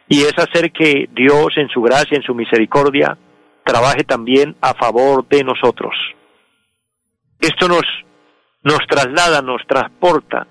y 0.08 0.22
es 0.22 0.34
hacer 0.38 0.72
que 0.72 1.08
Dios 1.12 1.56
en 1.56 1.68
su 1.68 1.82
gracia, 1.82 2.16
en 2.16 2.22
su 2.22 2.34
misericordia, 2.34 3.16
trabaje 3.64 4.02
también 4.04 4.56
a 4.60 4.75
favor 4.75 5.26
de 5.28 5.44
nosotros. 5.44 5.94
Esto 7.38 7.68
nos, 7.68 7.84
nos 8.62 8.80
traslada, 8.88 9.40
nos 9.40 9.62
transporta 9.66 10.46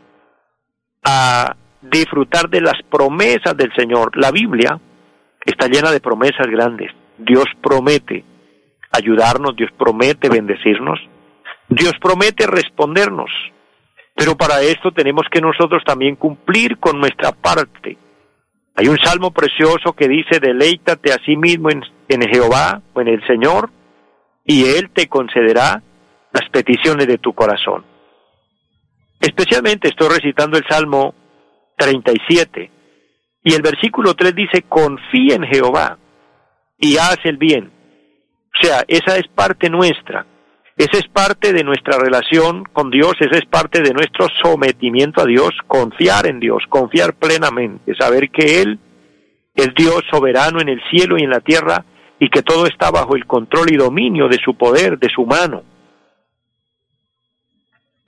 a 1.04 1.56
disfrutar 1.82 2.50
de 2.50 2.62
las 2.62 2.82
promesas 2.90 3.56
del 3.58 3.74
Señor. 3.76 4.16
La 4.16 4.32
Biblia 4.32 4.80
está 5.46 5.68
llena 5.68 5.92
de 5.92 6.00
promesas 6.00 6.48
grandes. 6.48 6.92
Dios 7.18 7.46
promete 7.62 8.24
ayudarnos, 8.92 9.56
Dios 9.56 9.72
promete 9.78 10.30
bendecirnos, 10.30 11.00
Dios 11.68 11.94
promete 12.02 12.48
respondernos. 12.48 13.30
Pero 14.20 14.36
para 14.36 14.60
esto 14.60 14.92
tenemos 14.92 15.24
que 15.32 15.40
nosotros 15.40 15.82
también 15.86 16.18
cumplir 16.18 16.78
con 16.78 17.00
nuestra 17.00 17.32
parte. 17.32 17.98
Hay 18.76 18.90
un 18.90 18.98
salmo 18.98 19.32
precioso 19.32 19.94
que 19.94 20.10
dice, 20.10 20.42
deleítate 20.42 21.14
a 21.14 21.24
sí 21.26 21.38
mismo 21.38 21.70
en, 21.70 21.82
en 22.10 22.22
Jehová 22.30 22.82
o 22.94 23.00
en 23.00 23.08
el 23.08 23.26
Señor, 23.26 23.70
y 24.44 24.66
Él 24.66 24.90
te 24.94 25.08
concederá 25.08 25.82
las 26.34 26.50
peticiones 26.50 27.08
de 27.08 27.18
tu 27.18 27.32
corazón. 27.32 27.86
Especialmente 29.22 29.88
estoy 29.88 30.10
recitando 30.10 30.58
el 30.58 30.66
Salmo 30.70 31.16
37. 31.78 32.72
Y 33.46 33.54
el 33.54 33.62
versículo 33.62 34.16
3 34.16 34.36
dice, 34.36 34.64
confía 34.68 35.36
en 35.36 35.44
Jehová 35.44 35.98
y 36.78 36.98
haz 36.98 37.20
el 37.24 37.38
bien. 37.38 37.72
O 38.54 38.68
sea, 38.68 38.84
esa 38.90 39.16
es 39.16 39.30
parte 39.30 39.70
nuestra. 39.70 40.26
Esa 40.80 40.98
es 40.98 41.10
parte 41.10 41.52
de 41.52 41.66
nuestra 41.66 41.98
relación 41.98 42.64
con 42.64 42.90
Dios, 42.90 43.12
esa 43.20 43.38
es 43.38 43.46
parte 43.46 43.82
de 43.82 43.92
nuestro 43.92 44.28
sometimiento 44.42 45.22
a 45.22 45.26
Dios, 45.26 45.50
confiar 45.68 46.26
en 46.26 46.40
Dios, 46.40 46.64
confiar 46.70 47.16
plenamente, 47.16 47.94
saber 47.96 48.30
que 48.30 48.62
Él 48.62 48.80
es 49.56 49.74
Dios 49.76 50.02
soberano 50.10 50.62
en 50.62 50.70
el 50.70 50.82
cielo 50.90 51.18
y 51.18 51.24
en 51.24 51.32
la 51.32 51.42
tierra 51.42 51.84
y 52.18 52.30
que 52.30 52.44
todo 52.44 52.66
está 52.66 52.92
bajo 52.92 53.18
el 53.18 53.26
control 53.26 53.74
y 53.74 53.76
dominio 53.76 54.30
de 54.30 54.38
su 54.42 54.56
poder, 54.56 54.98
de 54.98 55.10
su 55.10 55.26
mano. 55.26 55.64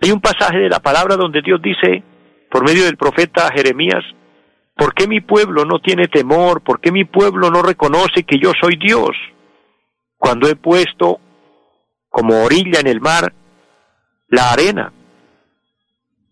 Hay 0.01 0.11
un 0.11 0.21
pasaje 0.21 0.59
de 0.59 0.69
la 0.69 0.79
palabra 0.79 1.17
donde 1.17 1.41
Dios 1.41 1.61
dice, 1.61 2.03
por 2.49 2.63
medio 2.63 2.85
del 2.85 2.95
profeta 2.95 3.51
Jeremías, 3.53 4.05
¿por 4.77 4.93
qué 4.93 5.09
mi 5.09 5.19
pueblo 5.19 5.65
no 5.65 5.79
tiene 5.79 6.07
temor? 6.07 6.61
¿Por 6.61 6.79
qué 6.79 6.93
mi 6.93 7.03
pueblo 7.03 7.51
no 7.51 7.63
reconoce 7.63 8.23
que 8.23 8.39
yo 8.39 8.53
soy 8.61 8.77
Dios? 8.77 9.11
Cuando 10.17 10.47
he 10.47 10.55
puesto 10.55 11.19
como 12.11 12.43
orilla 12.43 12.81
en 12.81 12.87
el 12.87 12.99
mar, 12.99 13.33
la 14.27 14.51
arena. 14.51 14.91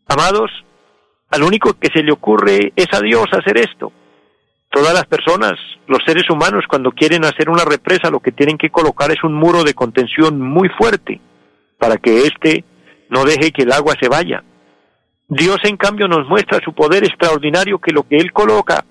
Amados, 0.08 0.52
al 1.32 1.42
único 1.42 1.74
que 1.74 1.90
se 1.92 2.04
le 2.04 2.12
ocurre 2.12 2.74
es 2.76 2.88
a 2.94 3.00
Dios 3.00 3.26
hacer 3.32 3.58
esto. 3.58 3.92
Todas 4.70 4.94
las 4.94 5.06
personas, 5.06 5.54
los 5.88 6.04
seres 6.06 6.30
humanos, 6.30 6.66
cuando 6.70 6.92
quieren 6.92 7.26
hacer 7.26 7.50
una 7.50 7.66
represa, 7.66 8.12
lo 8.12 8.20
que 8.20 8.32
tienen 8.32 8.58
que 8.58 8.70
colocar 8.70 9.10
es 9.10 9.24
un 9.24 9.34
muro 9.34 9.64
de 9.64 9.74
contención 9.74 10.40
muy 10.40 10.70
fuerte 10.70 11.20
para 11.80 11.98
que 11.98 12.24
éste 12.24 12.66
no 13.10 13.24
deje 13.24 13.52
que 13.52 13.64
el 13.64 13.72
agua 13.72 13.96
se 14.00 14.10
vaya. 14.10 14.44
Dios, 15.30 15.58
en 15.64 15.78
cambio, 15.78 16.08
nos 16.08 16.28
muestra 16.28 16.60
su 16.64 16.74
poder 16.74 17.04
extraordinario 17.04 17.80
que 17.80 17.94
lo 17.94 18.04
que 18.04 18.18
Él 18.18 18.32
coloca 18.34 18.84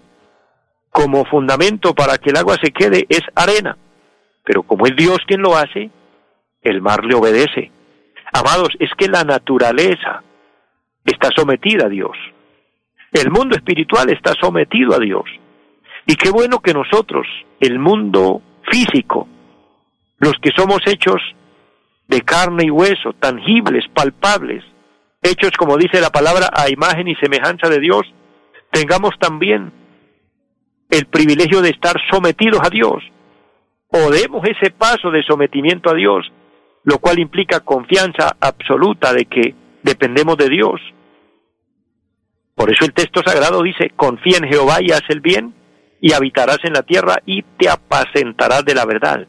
como 0.90 1.24
fundamento 1.26 1.94
para 1.94 2.16
que 2.16 2.30
el 2.30 2.38
agua 2.38 2.56
se 2.62 2.72
quede 2.72 3.06
es 3.08 3.22
arena. 3.34 3.76
Pero 4.44 4.62
como 4.62 4.86
es 4.86 4.96
Dios 4.96 5.18
quien 5.26 5.42
lo 5.42 5.56
hace, 5.56 5.90
el 6.62 6.80
mar 6.80 7.04
le 7.04 7.14
obedece. 7.14 7.70
Amados, 8.32 8.70
es 8.78 8.90
que 8.96 9.08
la 9.08 9.24
naturaleza 9.24 10.22
está 11.04 11.30
sometida 11.34 11.86
a 11.86 11.88
Dios. 11.88 12.16
El 13.12 13.30
mundo 13.30 13.56
espiritual 13.56 14.10
está 14.10 14.34
sometido 14.40 14.94
a 14.94 14.98
Dios. 14.98 15.24
Y 16.06 16.14
qué 16.16 16.30
bueno 16.30 16.60
que 16.60 16.74
nosotros, 16.74 17.26
el 17.60 17.78
mundo 17.78 18.42
físico, 18.70 19.28
los 20.18 20.34
que 20.42 20.50
somos 20.56 20.80
hechos 20.86 21.20
de 22.06 22.22
carne 22.22 22.64
y 22.66 22.70
hueso, 22.70 23.12
tangibles, 23.18 23.84
palpables, 23.94 24.64
hechos 25.22 25.52
como 25.58 25.76
dice 25.76 26.00
la 26.00 26.10
palabra 26.10 26.50
a 26.52 26.70
imagen 26.70 27.08
y 27.08 27.14
semejanza 27.16 27.68
de 27.68 27.80
Dios, 27.80 28.02
tengamos 28.70 29.18
también 29.18 29.72
el 30.90 31.06
privilegio 31.06 31.60
de 31.60 31.70
estar 31.70 31.96
sometidos 32.10 32.60
a 32.64 32.70
Dios. 32.70 33.02
O 33.90 34.10
demos 34.10 34.46
ese 34.46 34.70
paso 34.70 35.10
de 35.10 35.22
sometimiento 35.22 35.90
a 35.90 35.94
Dios 35.94 36.30
lo 36.84 36.98
cual 36.98 37.18
implica 37.18 37.60
confianza 37.60 38.36
absoluta 38.40 39.12
de 39.12 39.26
que 39.26 39.54
dependemos 39.82 40.36
de 40.36 40.48
Dios. 40.48 40.80
Por 42.54 42.72
eso 42.72 42.84
el 42.84 42.92
texto 42.92 43.22
sagrado 43.24 43.62
dice, 43.62 43.90
confía 43.94 44.38
en 44.38 44.48
Jehová 44.48 44.78
y 44.80 44.90
haz 44.90 45.02
el 45.08 45.20
bien, 45.20 45.54
y 46.00 46.12
habitarás 46.12 46.58
en 46.64 46.72
la 46.72 46.82
tierra 46.82 47.16
y 47.26 47.42
te 47.42 47.68
apacentarás 47.68 48.64
de 48.64 48.74
la 48.74 48.84
verdad. 48.84 49.26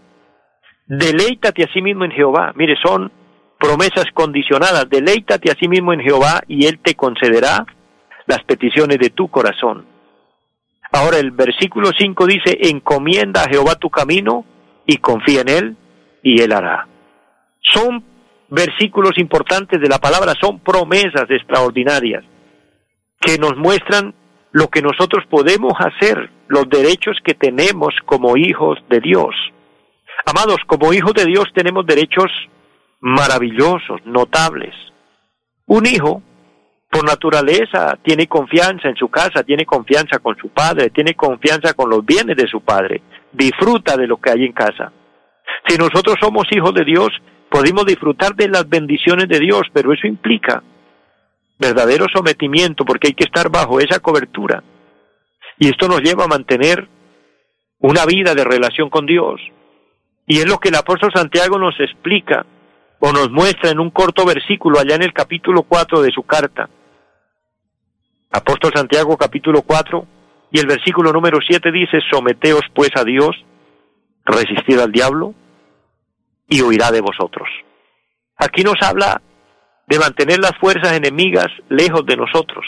Deleítate 0.85 1.63
a 1.63 1.73
sí 1.73 1.81
mismo 1.81 2.05
en 2.05 2.11
Jehová. 2.11 2.53
Mire, 2.55 2.75
son 2.83 3.11
promesas 3.59 4.05
condicionadas. 4.13 4.89
Deleítate 4.89 5.51
a 5.51 5.55
sí 5.59 5.67
mismo 5.67 5.93
en 5.93 6.01
Jehová 6.01 6.41
y 6.47 6.65
Él 6.65 6.79
te 6.79 6.95
concederá 6.95 7.65
las 8.25 8.43
peticiones 8.43 8.97
de 8.99 9.09
tu 9.09 9.29
corazón. 9.29 9.85
Ahora 10.91 11.17
el 11.17 11.31
versículo 11.31 11.91
5 11.95 12.25
dice, 12.25 12.57
encomienda 12.61 13.43
a 13.43 13.49
Jehová 13.49 13.75
tu 13.75 13.89
camino 13.89 14.45
y 14.85 14.97
confía 14.97 15.41
en 15.41 15.49
Él 15.49 15.77
y 16.23 16.41
Él 16.41 16.51
hará. 16.51 16.87
Son 17.73 18.03
versículos 18.49 19.17
importantes 19.17 19.79
de 19.79 19.87
la 19.87 19.99
palabra, 19.99 20.33
son 20.39 20.59
promesas 20.59 21.25
extraordinarias 21.29 22.23
que 23.19 23.37
nos 23.37 23.55
muestran 23.57 24.13
lo 24.51 24.67
que 24.69 24.81
nosotros 24.81 25.25
podemos 25.29 25.73
hacer, 25.77 26.31
los 26.47 26.67
derechos 26.69 27.17
que 27.23 27.33
tenemos 27.33 27.93
como 28.05 28.37
hijos 28.37 28.79
de 28.89 28.99
Dios. 28.99 29.35
Amados, 30.25 30.57
como 30.65 30.93
hijos 30.93 31.13
de 31.13 31.25
Dios 31.25 31.45
tenemos 31.53 31.85
derechos 31.85 32.31
maravillosos, 32.99 34.01
notables. 34.05 34.73
Un 35.67 35.85
hijo, 35.85 36.23
por 36.89 37.05
naturaleza, 37.05 37.97
tiene 38.03 38.27
confianza 38.27 38.89
en 38.89 38.95
su 38.95 39.09
casa, 39.09 39.43
tiene 39.43 39.65
confianza 39.65 40.19
con 40.19 40.35
su 40.37 40.49
padre, 40.49 40.89
tiene 40.89 41.13
confianza 41.13 41.73
con 41.73 41.89
los 41.89 42.03
bienes 42.03 42.35
de 42.35 42.47
su 42.47 42.61
padre, 42.61 43.01
disfruta 43.31 43.95
de 43.95 44.07
lo 44.07 44.17
que 44.17 44.31
hay 44.31 44.45
en 44.45 44.53
casa. 44.53 44.91
Si 45.67 45.77
nosotros 45.77 46.15
somos 46.19 46.45
hijos 46.51 46.73
de 46.73 46.83
Dios, 46.83 47.09
podemos 47.49 47.85
disfrutar 47.85 48.35
de 48.35 48.47
las 48.47 48.67
bendiciones 48.67 49.27
de 49.27 49.39
Dios, 49.39 49.63
pero 49.73 49.93
eso 49.93 50.07
implica 50.07 50.63
verdadero 51.57 52.05
sometimiento 52.13 52.85
porque 52.85 53.09
hay 53.09 53.13
que 53.13 53.25
estar 53.25 53.49
bajo 53.49 53.79
esa 53.79 53.99
cobertura. 53.99 54.63
Y 55.57 55.67
esto 55.67 55.87
nos 55.87 56.01
lleva 56.01 56.23
a 56.23 56.27
mantener 56.27 56.87
una 57.79 58.05
vida 58.05 58.33
de 58.33 58.45
relación 58.45 58.89
con 58.89 59.05
Dios. 59.05 59.41
Y 60.25 60.37
es 60.37 60.47
lo 60.47 60.57
que 60.57 60.69
el 60.69 60.75
apóstol 60.75 61.11
Santiago 61.13 61.57
nos 61.59 61.77
explica 61.79 62.45
o 62.99 63.11
nos 63.11 63.29
muestra 63.29 63.71
en 63.71 63.79
un 63.79 63.89
corto 63.89 64.25
versículo 64.25 64.79
allá 64.79 64.95
en 64.95 65.03
el 65.03 65.13
capítulo 65.13 65.63
4 65.63 66.01
de 66.01 66.11
su 66.11 66.23
carta. 66.23 66.69
Apóstol 68.31 68.71
Santiago 68.73 69.17
capítulo 69.17 69.63
4 69.63 70.05
y 70.51 70.59
el 70.59 70.67
versículo 70.67 71.11
número 71.11 71.39
7 71.45 71.71
dice, 71.71 71.99
someteos 72.09 72.61
pues 72.73 72.89
a 72.95 73.03
Dios, 73.03 73.35
resistid 74.25 74.79
al 74.79 74.91
diablo 74.91 75.33
y 76.49 76.61
huirá 76.61 76.91
de 76.91 77.01
vosotros. 77.01 77.47
Aquí 78.37 78.63
nos 78.63 78.81
habla 78.81 79.21
de 79.87 79.99
mantener 79.99 80.39
las 80.39 80.57
fuerzas 80.59 80.93
enemigas 80.93 81.47
lejos 81.69 82.05
de 82.05 82.17
nosotros. 82.17 82.65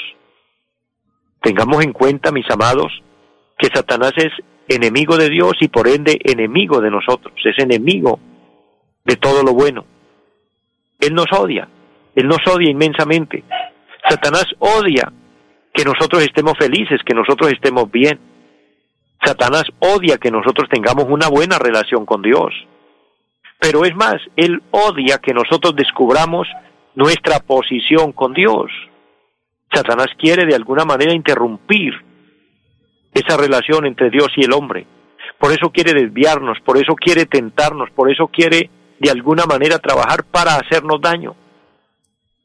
Tengamos 1.41 1.83
en 1.83 1.91
cuenta, 1.91 2.31
mis 2.31 2.49
amados, 2.49 2.91
que 3.57 3.69
Satanás 3.73 4.13
es 4.17 4.31
enemigo 4.67 5.17
de 5.17 5.29
Dios 5.29 5.53
y 5.59 5.67
por 5.67 5.87
ende 5.87 6.19
enemigo 6.23 6.79
de 6.81 6.91
nosotros, 6.91 7.33
es 7.43 7.57
enemigo 7.57 8.19
de 9.03 9.15
todo 9.15 9.43
lo 9.43 9.53
bueno. 9.53 9.85
Él 10.99 11.13
nos 11.13 11.31
odia, 11.31 11.67
Él 12.15 12.27
nos 12.27 12.45
odia 12.47 12.69
inmensamente. 12.69 13.43
Satanás 14.07 14.45
odia 14.59 15.11
que 15.73 15.83
nosotros 15.83 16.23
estemos 16.23 16.53
felices, 16.57 17.01
que 17.05 17.13
nosotros 17.13 17.51
estemos 17.51 17.89
bien. 17.89 18.19
Satanás 19.23 19.63
odia 19.79 20.17
que 20.17 20.31
nosotros 20.31 20.67
tengamos 20.69 21.05
una 21.07 21.27
buena 21.27 21.57
relación 21.57 22.05
con 22.05 22.21
Dios. 22.21 22.53
Pero 23.61 23.85
es 23.85 23.95
más, 23.95 24.15
Él 24.35 24.63
odia 24.71 25.19
que 25.19 25.35
nosotros 25.35 25.75
descubramos 25.75 26.47
nuestra 26.95 27.39
posición 27.41 28.11
con 28.11 28.33
Dios. 28.33 28.71
Satanás 29.71 30.07
quiere 30.17 30.47
de 30.47 30.55
alguna 30.55 30.83
manera 30.83 31.13
interrumpir 31.13 31.93
esa 33.13 33.37
relación 33.37 33.85
entre 33.85 34.09
Dios 34.09 34.29
y 34.35 34.45
el 34.45 34.53
hombre. 34.53 34.87
Por 35.37 35.51
eso 35.51 35.69
quiere 35.69 35.93
desviarnos, 35.93 36.57
por 36.65 36.77
eso 36.77 36.95
quiere 36.95 37.27
tentarnos, 37.27 37.91
por 37.91 38.11
eso 38.11 38.29
quiere 38.29 38.71
de 38.97 39.11
alguna 39.11 39.45
manera 39.45 39.77
trabajar 39.77 40.23
para 40.23 40.55
hacernos 40.55 40.99
daño. 40.99 41.35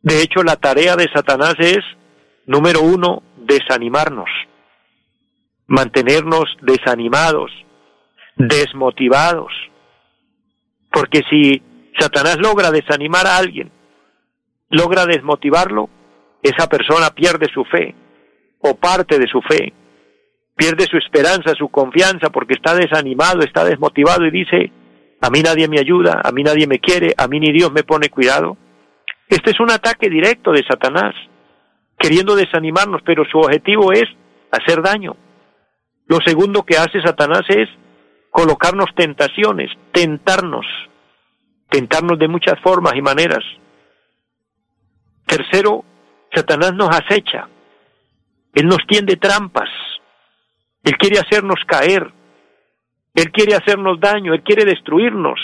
De 0.02 0.20
hecho, 0.20 0.42
la 0.42 0.57
tarea 0.57 0.96
de 0.96 1.09
Satanás 1.14 1.55
es, 1.59 1.81
número 2.44 2.83
uno, 2.83 3.22
desanimarnos, 3.38 4.29
mantenernos 5.66 6.44
desanimados, 6.61 7.50
desmotivados, 8.37 9.50
porque 10.96 11.20
si 11.28 11.61
Satanás 11.98 12.38
logra 12.38 12.70
desanimar 12.70 13.26
a 13.26 13.37
alguien, 13.37 13.70
logra 14.70 15.04
desmotivarlo, 15.04 15.90
esa 16.42 16.70
persona 16.70 17.11
pierde 17.11 17.48
su 17.52 17.66
fe 17.66 17.94
o 18.61 18.76
parte 18.76 19.18
de 19.18 19.26
su 19.26 19.42
fe, 19.42 19.74
pierde 20.56 20.87
su 20.87 20.96
esperanza, 20.96 21.52
su 21.52 21.68
confianza, 21.68 22.30
porque 22.30 22.54
está 22.54 22.74
desanimado, 22.74 23.40
está 23.40 23.62
desmotivado 23.62 24.24
y 24.24 24.30
dice, 24.30 24.72
a 25.20 25.28
mí 25.28 25.42
nadie 25.42 25.68
me 25.68 25.78
ayuda, 25.78 26.22
a 26.24 26.32
mí 26.32 26.42
nadie 26.42 26.66
me 26.66 26.78
quiere, 26.78 27.12
a 27.18 27.28
mí 27.28 27.40
ni 27.40 27.52
Dios 27.52 27.70
me 27.72 27.82
pone 27.82 28.09
cuidado. 28.09 28.56
Este 29.28 29.50
es 29.50 29.61
un 29.61 29.70
ataque 29.70 30.09
directo 30.09 30.50
de 30.50 30.64
Satanás, 30.66 31.14
queriendo 31.98 32.35
desanimarnos, 32.35 33.02
pero 33.04 33.26
su 33.30 33.37
objetivo 33.37 33.92
es 33.92 34.06
hacer 34.50 34.80
daño. 34.80 35.14
Lo 36.06 36.20
segundo 36.24 36.62
que 36.62 36.78
hace 36.78 37.02
Satanás 37.02 37.42
es 37.48 37.68
colocarnos 38.30 38.94
tentaciones, 38.94 39.70
tentarnos, 39.92 40.64
tentarnos 41.68 42.18
de 42.18 42.29
muchas 42.29 42.61
formas 42.61 42.94
y 42.96 43.02
maneras. 43.02 43.44
Tercero, 45.26 45.85
Satanás 46.35 46.74
nos 46.74 46.90
acecha, 46.90 47.48
Él 48.55 48.66
nos 48.66 48.87
tiende 48.87 49.16
trampas, 49.16 49.68
Él 50.85 50.96
quiere 50.98 51.18
hacernos 51.18 51.61
caer, 51.66 52.12
Él 53.14 53.31
quiere 53.33 53.55
hacernos 53.55 53.98
daño, 54.00 54.35
Él 54.35 54.42
quiere 54.42 54.64
destruirnos, 54.64 55.40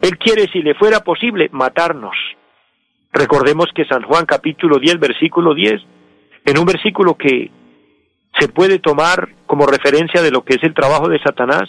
Él 0.00 0.16
quiere, 0.18 0.48
si 0.52 0.62
le 0.62 0.74
fuera 0.74 1.00
posible, 1.00 1.48
matarnos. 1.52 2.16
Recordemos 3.12 3.66
que 3.74 3.84
San 3.86 4.02
Juan 4.02 4.26
capítulo 4.26 4.78
10, 4.78 4.98
versículo 4.98 5.54
10, 5.54 5.82
en 6.44 6.58
un 6.58 6.64
versículo 6.64 7.16
que 7.16 7.50
se 8.38 8.48
puede 8.48 8.78
tomar 8.78 9.28
como 9.46 9.66
referencia 9.66 10.22
de 10.22 10.30
lo 10.30 10.44
que 10.44 10.54
es 10.54 10.62
el 10.62 10.74
trabajo 10.74 11.08
de 11.08 11.18
Satanás. 11.18 11.68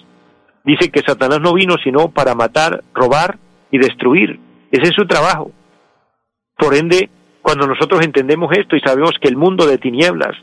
Dice 0.63 0.91
que 0.91 1.01
Satanás 1.01 1.39
no 1.41 1.53
vino 1.53 1.75
sino 1.83 2.09
para 2.11 2.35
matar, 2.35 2.83
robar 2.93 3.37
y 3.71 3.77
destruir. 3.77 4.39
Ese 4.71 4.89
es 4.89 4.95
su 4.95 5.05
trabajo. 5.07 5.51
Por 6.57 6.75
ende, 6.75 7.09
cuando 7.41 7.67
nosotros 7.67 8.01
entendemos 8.03 8.51
esto 8.57 8.75
y 8.75 8.81
sabemos 8.81 9.13
que 9.19 9.29
el 9.29 9.37
mundo 9.37 9.65
de 9.65 9.77
tinieblas, 9.77 10.35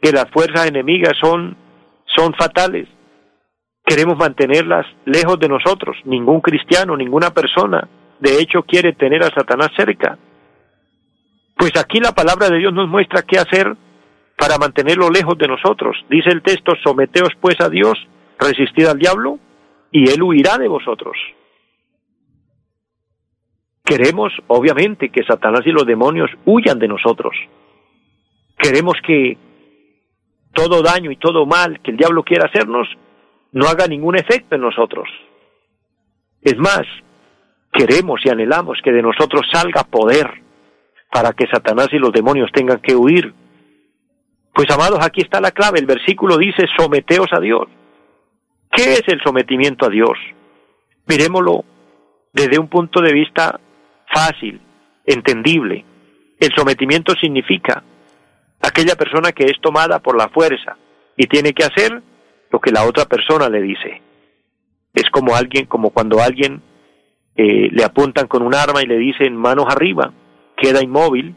que 0.00 0.12
las 0.12 0.30
fuerzas 0.30 0.66
enemigas 0.66 1.14
son, 1.20 1.56
son 2.04 2.34
fatales, 2.34 2.88
queremos 3.84 4.18
mantenerlas 4.18 4.86
lejos 5.04 5.38
de 5.38 5.48
nosotros. 5.48 5.96
Ningún 6.04 6.40
cristiano, 6.40 6.96
ninguna 6.96 7.30
persona, 7.30 7.88
de 8.20 8.40
hecho, 8.40 8.62
quiere 8.62 8.92
tener 8.92 9.22
a 9.22 9.30
Satanás 9.30 9.70
cerca. 9.76 10.18
Pues 11.56 11.72
aquí 11.76 11.98
la 11.98 12.12
palabra 12.12 12.48
de 12.48 12.58
Dios 12.58 12.72
nos 12.72 12.88
muestra 12.88 13.22
qué 13.22 13.38
hacer 13.38 13.76
para 14.36 14.58
mantenerlo 14.58 15.10
lejos 15.10 15.36
de 15.38 15.48
nosotros. 15.48 15.96
Dice 16.08 16.30
el 16.30 16.42
texto, 16.42 16.72
someteos 16.82 17.30
pues 17.40 17.60
a 17.60 17.68
Dios, 17.68 17.98
resistid 18.38 18.86
al 18.86 18.98
diablo, 18.98 19.38
y 19.90 20.10
él 20.10 20.22
huirá 20.22 20.58
de 20.58 20.68
vosotros. 20.68 21.16
Queremos, 23.84 24.32
obviamente, 24.48 25.08
que 25.08 25.24
Satanás 25.24 25.62
y 25.64 25.70
los 25.70 25.86
demonios 25.86 26.30
huyan 26.44 26.78
de 26.78 26.88
nosotros. 26.88 27.34
Queremos 28.58 28.94
que 29.06 29.38
todo 30.52 30.82
daño 30.82 31.10
y 31.10 31.16
todo 31.16 31.46
mal 31.46 31.80
que 31.80 31.92
el 31.92 31.96
diablo 31.96 32.22
quiera 32.22 32.48
hacernos 32.48 32.88
no 33.52 33.66
haga 33.66 33.86
ningún 33.86 34.16
efecto 34.16 34.56
en 34.56 34.60
nosotros. 34.60 35.08
Es 36.42 36.56
más, 36.58 36.82
queremos 37.72 38.20
y 38.24 38.28
anhelamos 38.28 38.78
que 38.82 38.92
de 38.92 39.02
nosotros 39.02 39.46
salga 39.50 39.84
poder 39.84 40.42
para 41.10 41.32
que 41.32 41.46
Satanás 41.46 41.88
y 41.92 41.98
los 41.98 42.12
demonios 42.12 42.50
tengan 42.52 42.80
que 42.80 42.94
huir. 42.94 43.32
Pues 44.52 44.70
amados, 44.70 44.98
aquí 45.02 45.22
está 45.22 45.40
la 45.40 45.52
clave. 45.52 45.78
El 45.78 45.86
versículo 45.86 46.36
dice, 46.36 46.66
someteos 46.76 47.28
a 47.32 47.40
Dios. 47.40 47.68
¿Qué 48.70 48.94
es 48.94 49.02
el 49.08 49.20
sometimiento 49.22 49.86
a 49.86 49.90
Dios? 49.90 50.18
Miremoslo 51.06 51.64
desde 52.32 52.58
un 52.58 52.68
punto 52.68 53.00
de 53.00 53.12
vista 53.12 53.58
fácil, 54.12 54.60
entendible. 55.04 55.84
El 56.38 56.52
sometimiento 56.54 57.14
significa 57.14 57.82
aquella 58.60 58.94
persona 58.96 59.32
que 59.32 59.44
es 59.44 59.60
tomada 59.60 59.98
por 59.98 60.16
la 60.16 60.28
fuerza 60.28 60.76
y 61.16 61.26
tiene 61.26 61.52
que 61.52 61.64
hacer 61.64 62.02
lo 62.50 62.60
que 62.60 62.70
la 62.70 62.84
otra 62.84 63.06
persona 63.06 63.48
le 63.48 63.62
dice. 63.62 64.02
Es 64.94 65.10
como 65.10 65.34
alguien, 65.34 65.66
como 65.66 65.90
cuando 65.90 66.20
alguien 66.20 66.62
eh, 67.36 67.68
le 67.70 67.84
apuntan 67.84 68.26
con 68.26 68.42
un 68.42 68.54
arma 68.54 68.82
y 68.82 68.86
le 68.86 68.98
dicen 68.98 69.36
manos 69.36 69.66
arriba, 69.68 70.12
queda 70.56 70.82
inmóvil 70.82 71.34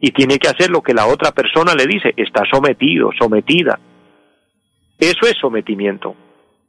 y 0.00 0.10
tiene 0.10 0.38
que 0.38 0.48
hacer 0.48 0.70
lo 0.70 0.82
que 0.82 0.94
la 0.94 1.06
otra 1.06 1.32
persona 1.32 1.74
le 1.74 1.86
dice, 1.86 2.12
está 2.16 2.42
sometido, 2.50 3.10
sometida. 3.18 3.78
Eso 4.98 5.26
es 5.26 5.34
sometimiento. 5.40 6.14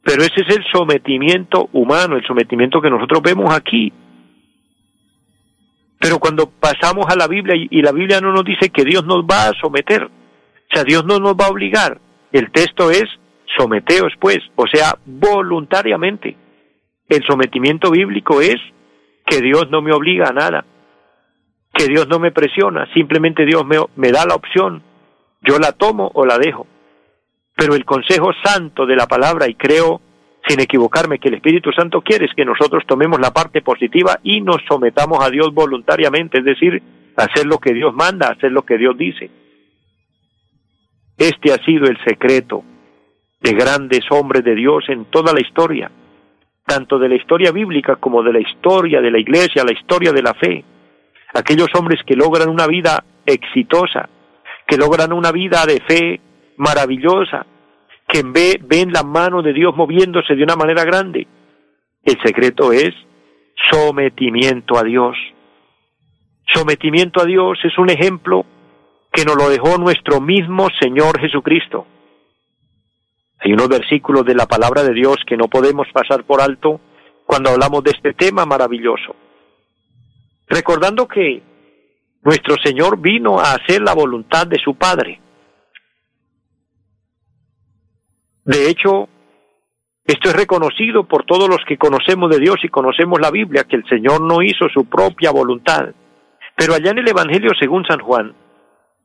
Pero 0.06 0.22
ese 0.22 0.42
es 0.46 0.56
el 0.56 0.64
sometimiento 0.72 1.68
humano, 1.72 2.14
el 2.14 2.24
sometimiento 2.24 2.80
que 2.80 2.88
nosotros 2.88 3.20
vemos 3.22 3.52
aquí. 3.52 3.92
Pero 5.98 6.20
cuando 6.20 6.48
pasamos 6.48 7.06
a 7.08 7.16
la 7.16 7.26
Biblia 7.26 7.56
y, 7.56 7.82
la 7.82 7.90
Biblia 7.90 8.20
no 8.20 8.30
nos 8.30 8.44
dice 8.44 8.70
que 8.70 8.84
Dios 8.84 9.04
nos 9.04 9.24
va 9.24 9.48
a 9.48 9.60
someter, 9.60 10.04
o 10.04 10.72
sea, 10.72 10.84
Dios 10.84 11.04
no 11.04 11.18
nos 11.18 11.34
va 11.34 11.46
a 11.46 11.50
obligar. 11.50 11.98
El 12.30 12.52
texto 12.52 12.92
es 12.92 13.02
someteos 13.58 14.12
pues, 14.20 14.38
o 14.54 14.68
sea, 14.72 14.96
voluntariamente. 15.04 16.36
El 17.08 17.24
sometimiento 17.24 17.90
bíblico 17.90 18.40
es 18.40 18.58
que 19.26 19.40
Dios 19.40 19.68
no 19.72 19.82
me 19.82 19.92
obliga 19.92 20.28
a 20.28 20.32
nada, 20.32 20.64
que 21.74 21.88
Dios 21.88 22.06
no 22.06 22.20
me 22.20 22.30
presiona, 22.30 22.86
simplemente 22.94 23.44
Dios 23.44 23.66
me, 23.66 23.78
me 23.96 24.12
da 24.12 24.24
la 24.24 24.36
opción, 24.36 24.84
yo 25.42 25.58
la 25.58 25.72
tomo 25.72 26.12
o 26.14 26.24
la 26.24 26.38
dejo. 26.38 26.68
Pero 27.56 27.74
el 27.74 27.84
consejo 27.84 28.30
santo 28.44 28.84
de 28.86 28.96
la 28.96 29.06
palabra, 29.06 29.48
y 29.48 29.54
creo 29.54 30.00
sin 30.46 30.60
equivocarme 30.60 31.18
que 31.18 31.28
el 31.28 31.34
Espíritu 31.34 31.72
Santo 31.72 32.02
quiere 32.02 32.26
es 32.26 32.34
que 32.34 32.44
nosotros 32.44 32.84
tomemos 32.86 33.18
la 33.18 33.32
parte 33.32 33.62
positiva 33.62 34.20
y 34.22 34.40
nos 34.40 34.58
sometamos 34.68 35.24
a 35.24 35.30
Dios 35.30 35.52
voluntariamente, 35.52 36.38
es 36.38 36.44
decir, 36.44 36.80
hacer 37.16 37.46
lo 37.46 37.58
que 37.58 37.74
Dios 37.74 37.92
manda, 37.94 38.28
hacer 38.28 38.52
lo 38.52 38.62
que 38.62 38.78
Dios 38.78 38.96
dice. 38.96 39.30
Este 41.16 41.52
ha 41.52 41.56
sido 41.64 41.86
el 41.86 41.98
secreto 42.04 42.62
de 43.40 43.52
grandes 43.52 44.04
hombres 44.10 44.44
de 44.44 44.54
Dios 44.54 44.84
en 44.88 45.06
toda 45.06 45.32
la 45.32 45.40
historia, 45.40 45.90
tanto 46.64 46.98
de 46.98 47.08
la 47.08 47.16
historia 47.16 47.50
bíblica 47.50 47.96
como 47.96 48.22
de 48.22 48.32
la 48.32 48.40
historia 48.40 49.00
de 49.00 49.10
la 49.10 49.18
iglesia, 49.18 49.64
la 49.64 49.72
historia 49.72 50.12
de 50.12 50.22
la 50.22 50.34
fe. 50.34 50.64
Aquellos 51.34 51.68
hombres 51.74 52.00
que 52.06 52.14
logran 52.14 52.48
una 52.48 52.66
vida 52.66 53.02
exitosa, 53.24 54.08
que 54.66 54.76
logran 54.76 55.12
una 55.12 55.32
vida 55.32 55.64
de 55.66 55.80
fe 55.80 56.20
maravillosa, 56.56 57.46
que 58.08 58.22
ven 58.22 58.92
la 58.92 59.02
mano 59.02 59.42
de 59.42 59.52
Dios 59.52 59.74
moviéndose 59.76 60.34
de 60.34 60.42
una 60.42 60.56
manera 60.56 60.84
grande. 60.84 61.26
El 62.04 62.16
secreto 62.22 62.72
es 62.72 62.94
sometimiento 63.70 64.78
a 64.78 64.84
Dios. 64.84 65.16
Sometimiento 66.54 67.20
a 67.20 67.24
Dios 67.24 67.58
es 67.64 67.76
un 67.78 67.90
ejemplo 67.90 68.46
que 69.12 69.24
nos 69.24 69.36
lo 69.36 69.48
dejó 69.48 69.78
nuestro 69.78 70.20
mismo 70.20 70.68
Señor 70.80 71.18
Jesucristo. 71.20 71.86
Hay 73.40 73.52
unos 73.52 73.68
versículos 73.68 74.24
de 74.24 74.34
la 74.34 74.46
palabra 74.46 74.82
de 74.82 74.94
Dios 74.94 75.16
que 75.26 75.36
no 75.36 75.48
podemos 75.48 75.86
pasar 75.92 76.24
por 76.24 76.40
alto 76.40 76.80
cuando 77.24 77.50
hablamos 77.50 77.82
de 77.82 77.90
este 77.90 78.14
tema 78.14 78.46
maravilloso. 78.46 79.16
Recordando 80.48 81.08
que 81.08 81.42
nuestro 82.22 82.56
Señor 82.62 83.00
vino 83.00 83.38
a 83.38 83.54
hacer 83.54 83.82
la 83.82 83.94
voluntad 83.94 84.46
de 84.46 84.58
su 84.58 84.74
Padre. 84.76 85.20
De 88.46 88.70
hecho, 88.70 89.08
esto 90.04 90.28
es 90.28 90.36
reconocido 90.36 91.02
por 91.02 91.24
todos 91.24 91.48
los 91.48 91.58
que 91.66 91.76
conocemos 91.76 92.30
de 92.30 92.38
Dios 92.38 92.56
y 92.62 92.68
conocemos 92.68 93.20
la 93.20 93.32
Biblia, 93.32 93.64
que 93.64 93.74
el 93.74 93.84
Señor 93.88 94.20
no 94.20 94.40
hizo 94.40 94.68
su 94.72 94.84
propia 94.84 95.32
voluntad. 95.32 95.88
Pero 96.56 96.74
allá 96.74 96.92
en 96.92 96.98
el 96.98 97.08
Evangelio 97.08 97.50
según 97.58 97.84
San 97.84 97.98
Juan, 97.98 98.34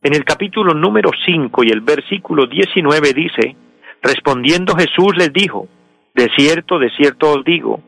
en 0.04 0.13
el 0.13 0.23
capítulo 0.25 0.75
número 0.75 1.10
5 1.25 1.63
y 1.63 1.69
el 1.69 1.82
versículo 1.82 2.45
19 2.45 3.13
dice, 3.13 3.56
Respondiendo 4.04 4.75
Jesús 4.75 5.17
les 5.17 5.34
dijo, 5.34 5.67
De 6.13 6.30
cierto, 6.38 6.77
de 6.77 6.91
cierto 6.91 7.32
os 7.32 7.43
digo, 7.43 7.82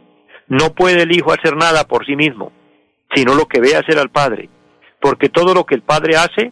no 0.48 0.74
puede 0.74 1.04
el 1.04 1.16
Hijo 1.16 1.32
hacer 1.32 1.56
nada 1.56 1.88
por 1.88 2.04
sí 2.08 2.16
mismo, 2.16 2.52
sino 3.14 3.36
lo 3.36 3.46
que 3.46 3.62
ve 3.62 3.76
hacer 3.76 4.00
al 4.00 4.10
Padre, 4.10 4.50
porque 5.00 5.30
todo 5.30 5.54
lo 5.54 5.66
que 5.66 5.76
el 5.76 5.84
Padre 5.84 6.16
hace, 6.16 6.52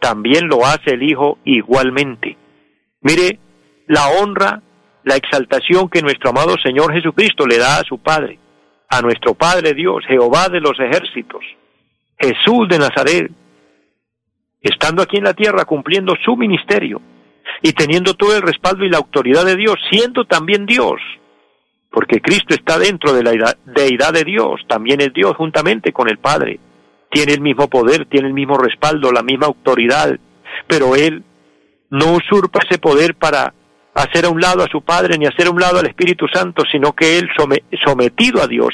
también 0.00 0.48
lo 0.48 0.66
hace 0.66 0.94
el 0.94 1.04
Hijo 1.04 1.38
igualmente. 1.44 2.36
Mire 3.00 3.38
la 3.90 4.08
honra, 4.08 4.62
la 5.02 5.16
exaltación 5.16 5.88
que 5.88 6.00
nuestro 6.00 6.30
amado 6.30 6.54
Señor 6.62 6.92
Jesucristo 6.92 7.44
le 7.44 7.58
da 7.58 7.78
a 7.78 7.82
su 7.84 7.98
Padre, 7.98 8.38
a 8.88 9.02
nuestro 9.02 9.34
Padre 9.34 9.74
Dios, 9.74 10.04
Jehová 10.06 10.48
de 10.48 10.60
los 10.60 10.78
ejércitos, 10.78 11.42
Jesús 12.16 12.68
de 12.68 12.78
Nazaret, 12.78 13.32
estando 14.60 15.02
aquí 15.02 15.16
en 15.16 15.24
la 15.24 15.34
tierra 15.34 15.64
cumpliendo 15.64 16.14
su 16.24 16.36
ministerio, 16.36 17.02
y 17.62 17.72
teniendo 17.72 18.14
todo 18.14 18.36
el 18.36 18.42
respaldo 18.42 18.84
y 18.84 18.90
la 18.90 18.98
autoridad 18.98 19.44
de 19.44 19.56
Dios, 19.56 19.74
siendo 19.90 20.24
también 20.24 20.66
Dios, 20.66 21.00
porque 21.90 22.20
Cristo 22.20 22.54
está 22.54 22.78
dentro 22.78 23.12
de 23.12 23.24
la 23.24 23.56
deidad 23.64 24.12
de 24.12 24.22
Dios, 24.22 24.60
también 24.68 25.00
es 25.00 25.12
Dios 25.12 25.34
juntamente 25.36 25.92
con 25.92 26.08
el 26.08 26.18
Padre, 26.18 26.60
tiene 27.10 27.32
el 27.32 27.40
mismo 27.40 27.68
poder, 27.68 28.06
tiene 28.06 28.28
el 28.28 28.34
mismo 28.34 28.56
respaldo, 28.56 29.10
la 29.10 29.24
misma 29.24 29.46
autoridad, 29.46 30.16
pero 30.68 30.94
Él 30.94 31.24
no 31.90 32.12
usurpa 32.12 32.60
ese 32.64 32.78
poder 32.78 33.16
para 33.16 33.52
hacer 34.02 34.24
a 34.24 34.30
un 34.30 34.40
lado 34.40 34.62
a 34.62 34.68
su 34.68 34.82
Padre 34.82 35.18
ni 35.18 35.26
hacer 35.26 35.46
a 35.46 35.50
un 35.50 35.60
lado 35.60 35.78
al 35.78 35.86
Espíritu 35.86 36.26
Santo, 36.32 36.64
sino 36.70 36.92
que 36.92 37.18
Él 37.18 37.28
sometido 37.84 38.42
a 38.42 38.46
Dios, 38.46 38.70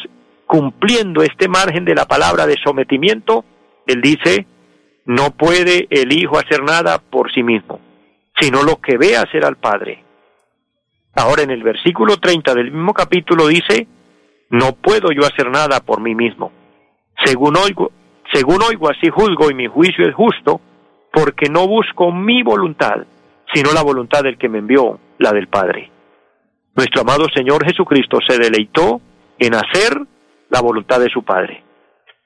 cumpliendo 0.46 1.22
este 1.22 1.48
margen 1.48 1.84
de 1.84 1.94
la 1.94 2.06
palabra 2.06 2.46
de 2.46 2.56
sometimiento, 2.62 3.44
Él 3.86 4.00
dice, 4.00 4.46
no 5.04 5.30
puede 5.30 5.86
el 5.90 6.12
Hijo 6.12 6.38
hacer 6.38 6.62
nada 6.62 6.98
por 6.98 7.32
sí 7.32 7.42
mismo 7.42 7.80
sino 8.38 8.62
lo 8.62 8.76
que 8.80 8.98
ve 8.98 9.16
hacer 9.16 9.44
al 9.44 9.56
Padre. 9.56 10.02
Ahora 11.14 11.42
en 11.42 11.50
el 11.50 11.62
versículo 11.62 12.18
30 12.18 12.54
del 12.54 12.70
mismo 12.70 12.92
capítulo 12.92 13.46
dice, 13.46 13.86
no 14.50 14.72
puedo 14.72 15.10
yo 15.12 15.22
hacer 15.22 15.50
nada 15.50 15.80
por 15.80 16.00
mí 16.00 16.14
mismo. 16.14 16.52
Según 17.24 17.56
oigo, 17.56 17.90
según 18.32 18.62
oigo 18.62 18.90
así 18.90 19.08
juzgo 19.08 19.50
y 19.50 19.54
mi 19.54 19.66
juicio 19.66 20.06
es 20.06 20.14
justo, 20.14 20.60
porque 21.12 21.48
no 21.48 21.66
busco 21.66 22.12
mi 22.12 22.42
voluntad, 22.42 23.06
sino 23.52 23.72
la 23.72 23.82
voluntad 23.82 24.22
del 24.22 24.38
que 24.38 24.48
me 24.48 24.58
envió, 24.58 24.98
la 25.18 25.32
del 25.32 25.48
Padre. 25.48 25.90
Nuestro 26.74 27.02
amado 27.02 27.26
Señor 27.34 27.64
Jesucristo 27.64 28.18
se 28.26 28.38
deleitó 28.38 29.00
en 29.38 29.54
hacer 29.54 29.98
la 30.50 30.60
voluntad 30.60 31.00
de 31.00 31.08
su 31.08 31.22
Padre. 31.22 31.62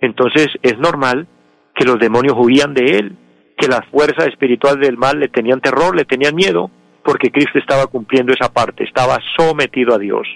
Entonces 0.01 0.49
es 0.63 0.79
normal 0.79 1.29
que 1.75 1.85
los 1.85 1.99
demonios 1.99 2.35
huían 2.37 2.75
de 2.75 2.99
él, 2.99 3.17
que 3.57 3.69
las 3.69 3.87
fuerzas 3.91 4.27
espirituales 4.27 4.81
del 4.87 4.97
mal 4.97 5.21
le 5.21 5.29
tenían 5.29 5.61
terror, 5.61 5.95
le 5.95 6.05
tenían 6.05 6.35
miedo, 6.35 6.71
porque 7.05 7.31
Cristo 7.31 7.59
estaba 7.59 7.87
cumpliendo 7.87 8.33
esa 8.33 8.53
parte, 8.53 8.85
estaba 8.85 9.19
sometido 9.37 9.95
a 9.95 9.99
Dios. 9.99 10.27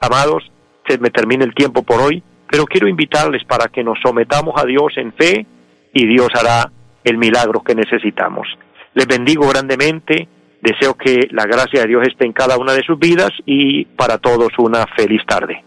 Amados, 0.00 0.50
se 0.88 0.98
me 0.98 1.10
termina 1.10 1.44
el 1.44 1.54
tiempo 1.54 1.82
por 1.82 2.00
hoy, 2.00 2.22
pero 2.50 2.64
quiero 2.64 2.88
invitarles 2.88 3.44
para 3.44 3.68
que 3.68 3.84
nos 3.84 3.98
sometamos 4.02 4.54
a 4.60 4.66
Dios 4.66 4.92
en 4.96 5.12
fe 5.12 5.46
y 5.92 6.06
Dios 6.06 6.28
hará 6.34 6.70
el 7.04 7.18
milagro 7.18 7.62
que 7.62 7.74
necesitamos. 7.74 8.48
Les 8.94 9.06
bendigo 9.06 9.48
grandemente, 9.48 10.28
Deseo 10.62 10.94
que 10.94 11.28
la 11.30 11.44
gracia 11.46 11.80
de 11.80 11.88
Dios 11.88 12.02
esté 12.06 12.26
en 12.26 12.32
cada 12.32 12.58
una 12.58 12.74
de 12.74 12.82
sus 12.82 12.98
vidas 12.98 13.30
y 13.46 13.86
para 13.86 14.18
todos 14.18 14.50
una 14.58 14.86
feliz 14.94 15.22
tarde. 15.26 15.64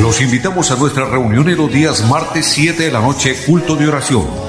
Los 0.00 0.20
invitamos 0.20 0.70
a 0.70 0.76
nuestra 0.76 1.06
reunión 1.06 1.48
en 1.48 1.56
los 1.56 1.72
días 1.72 2.06
martes 2.08 2.46
7 2.46 2.82
de 2.82 2.92
la 2.92 3.00
noche, 3.00 3.34
culto 3.46 3.76
de 3.76 3.88
oración. 3.88 4.47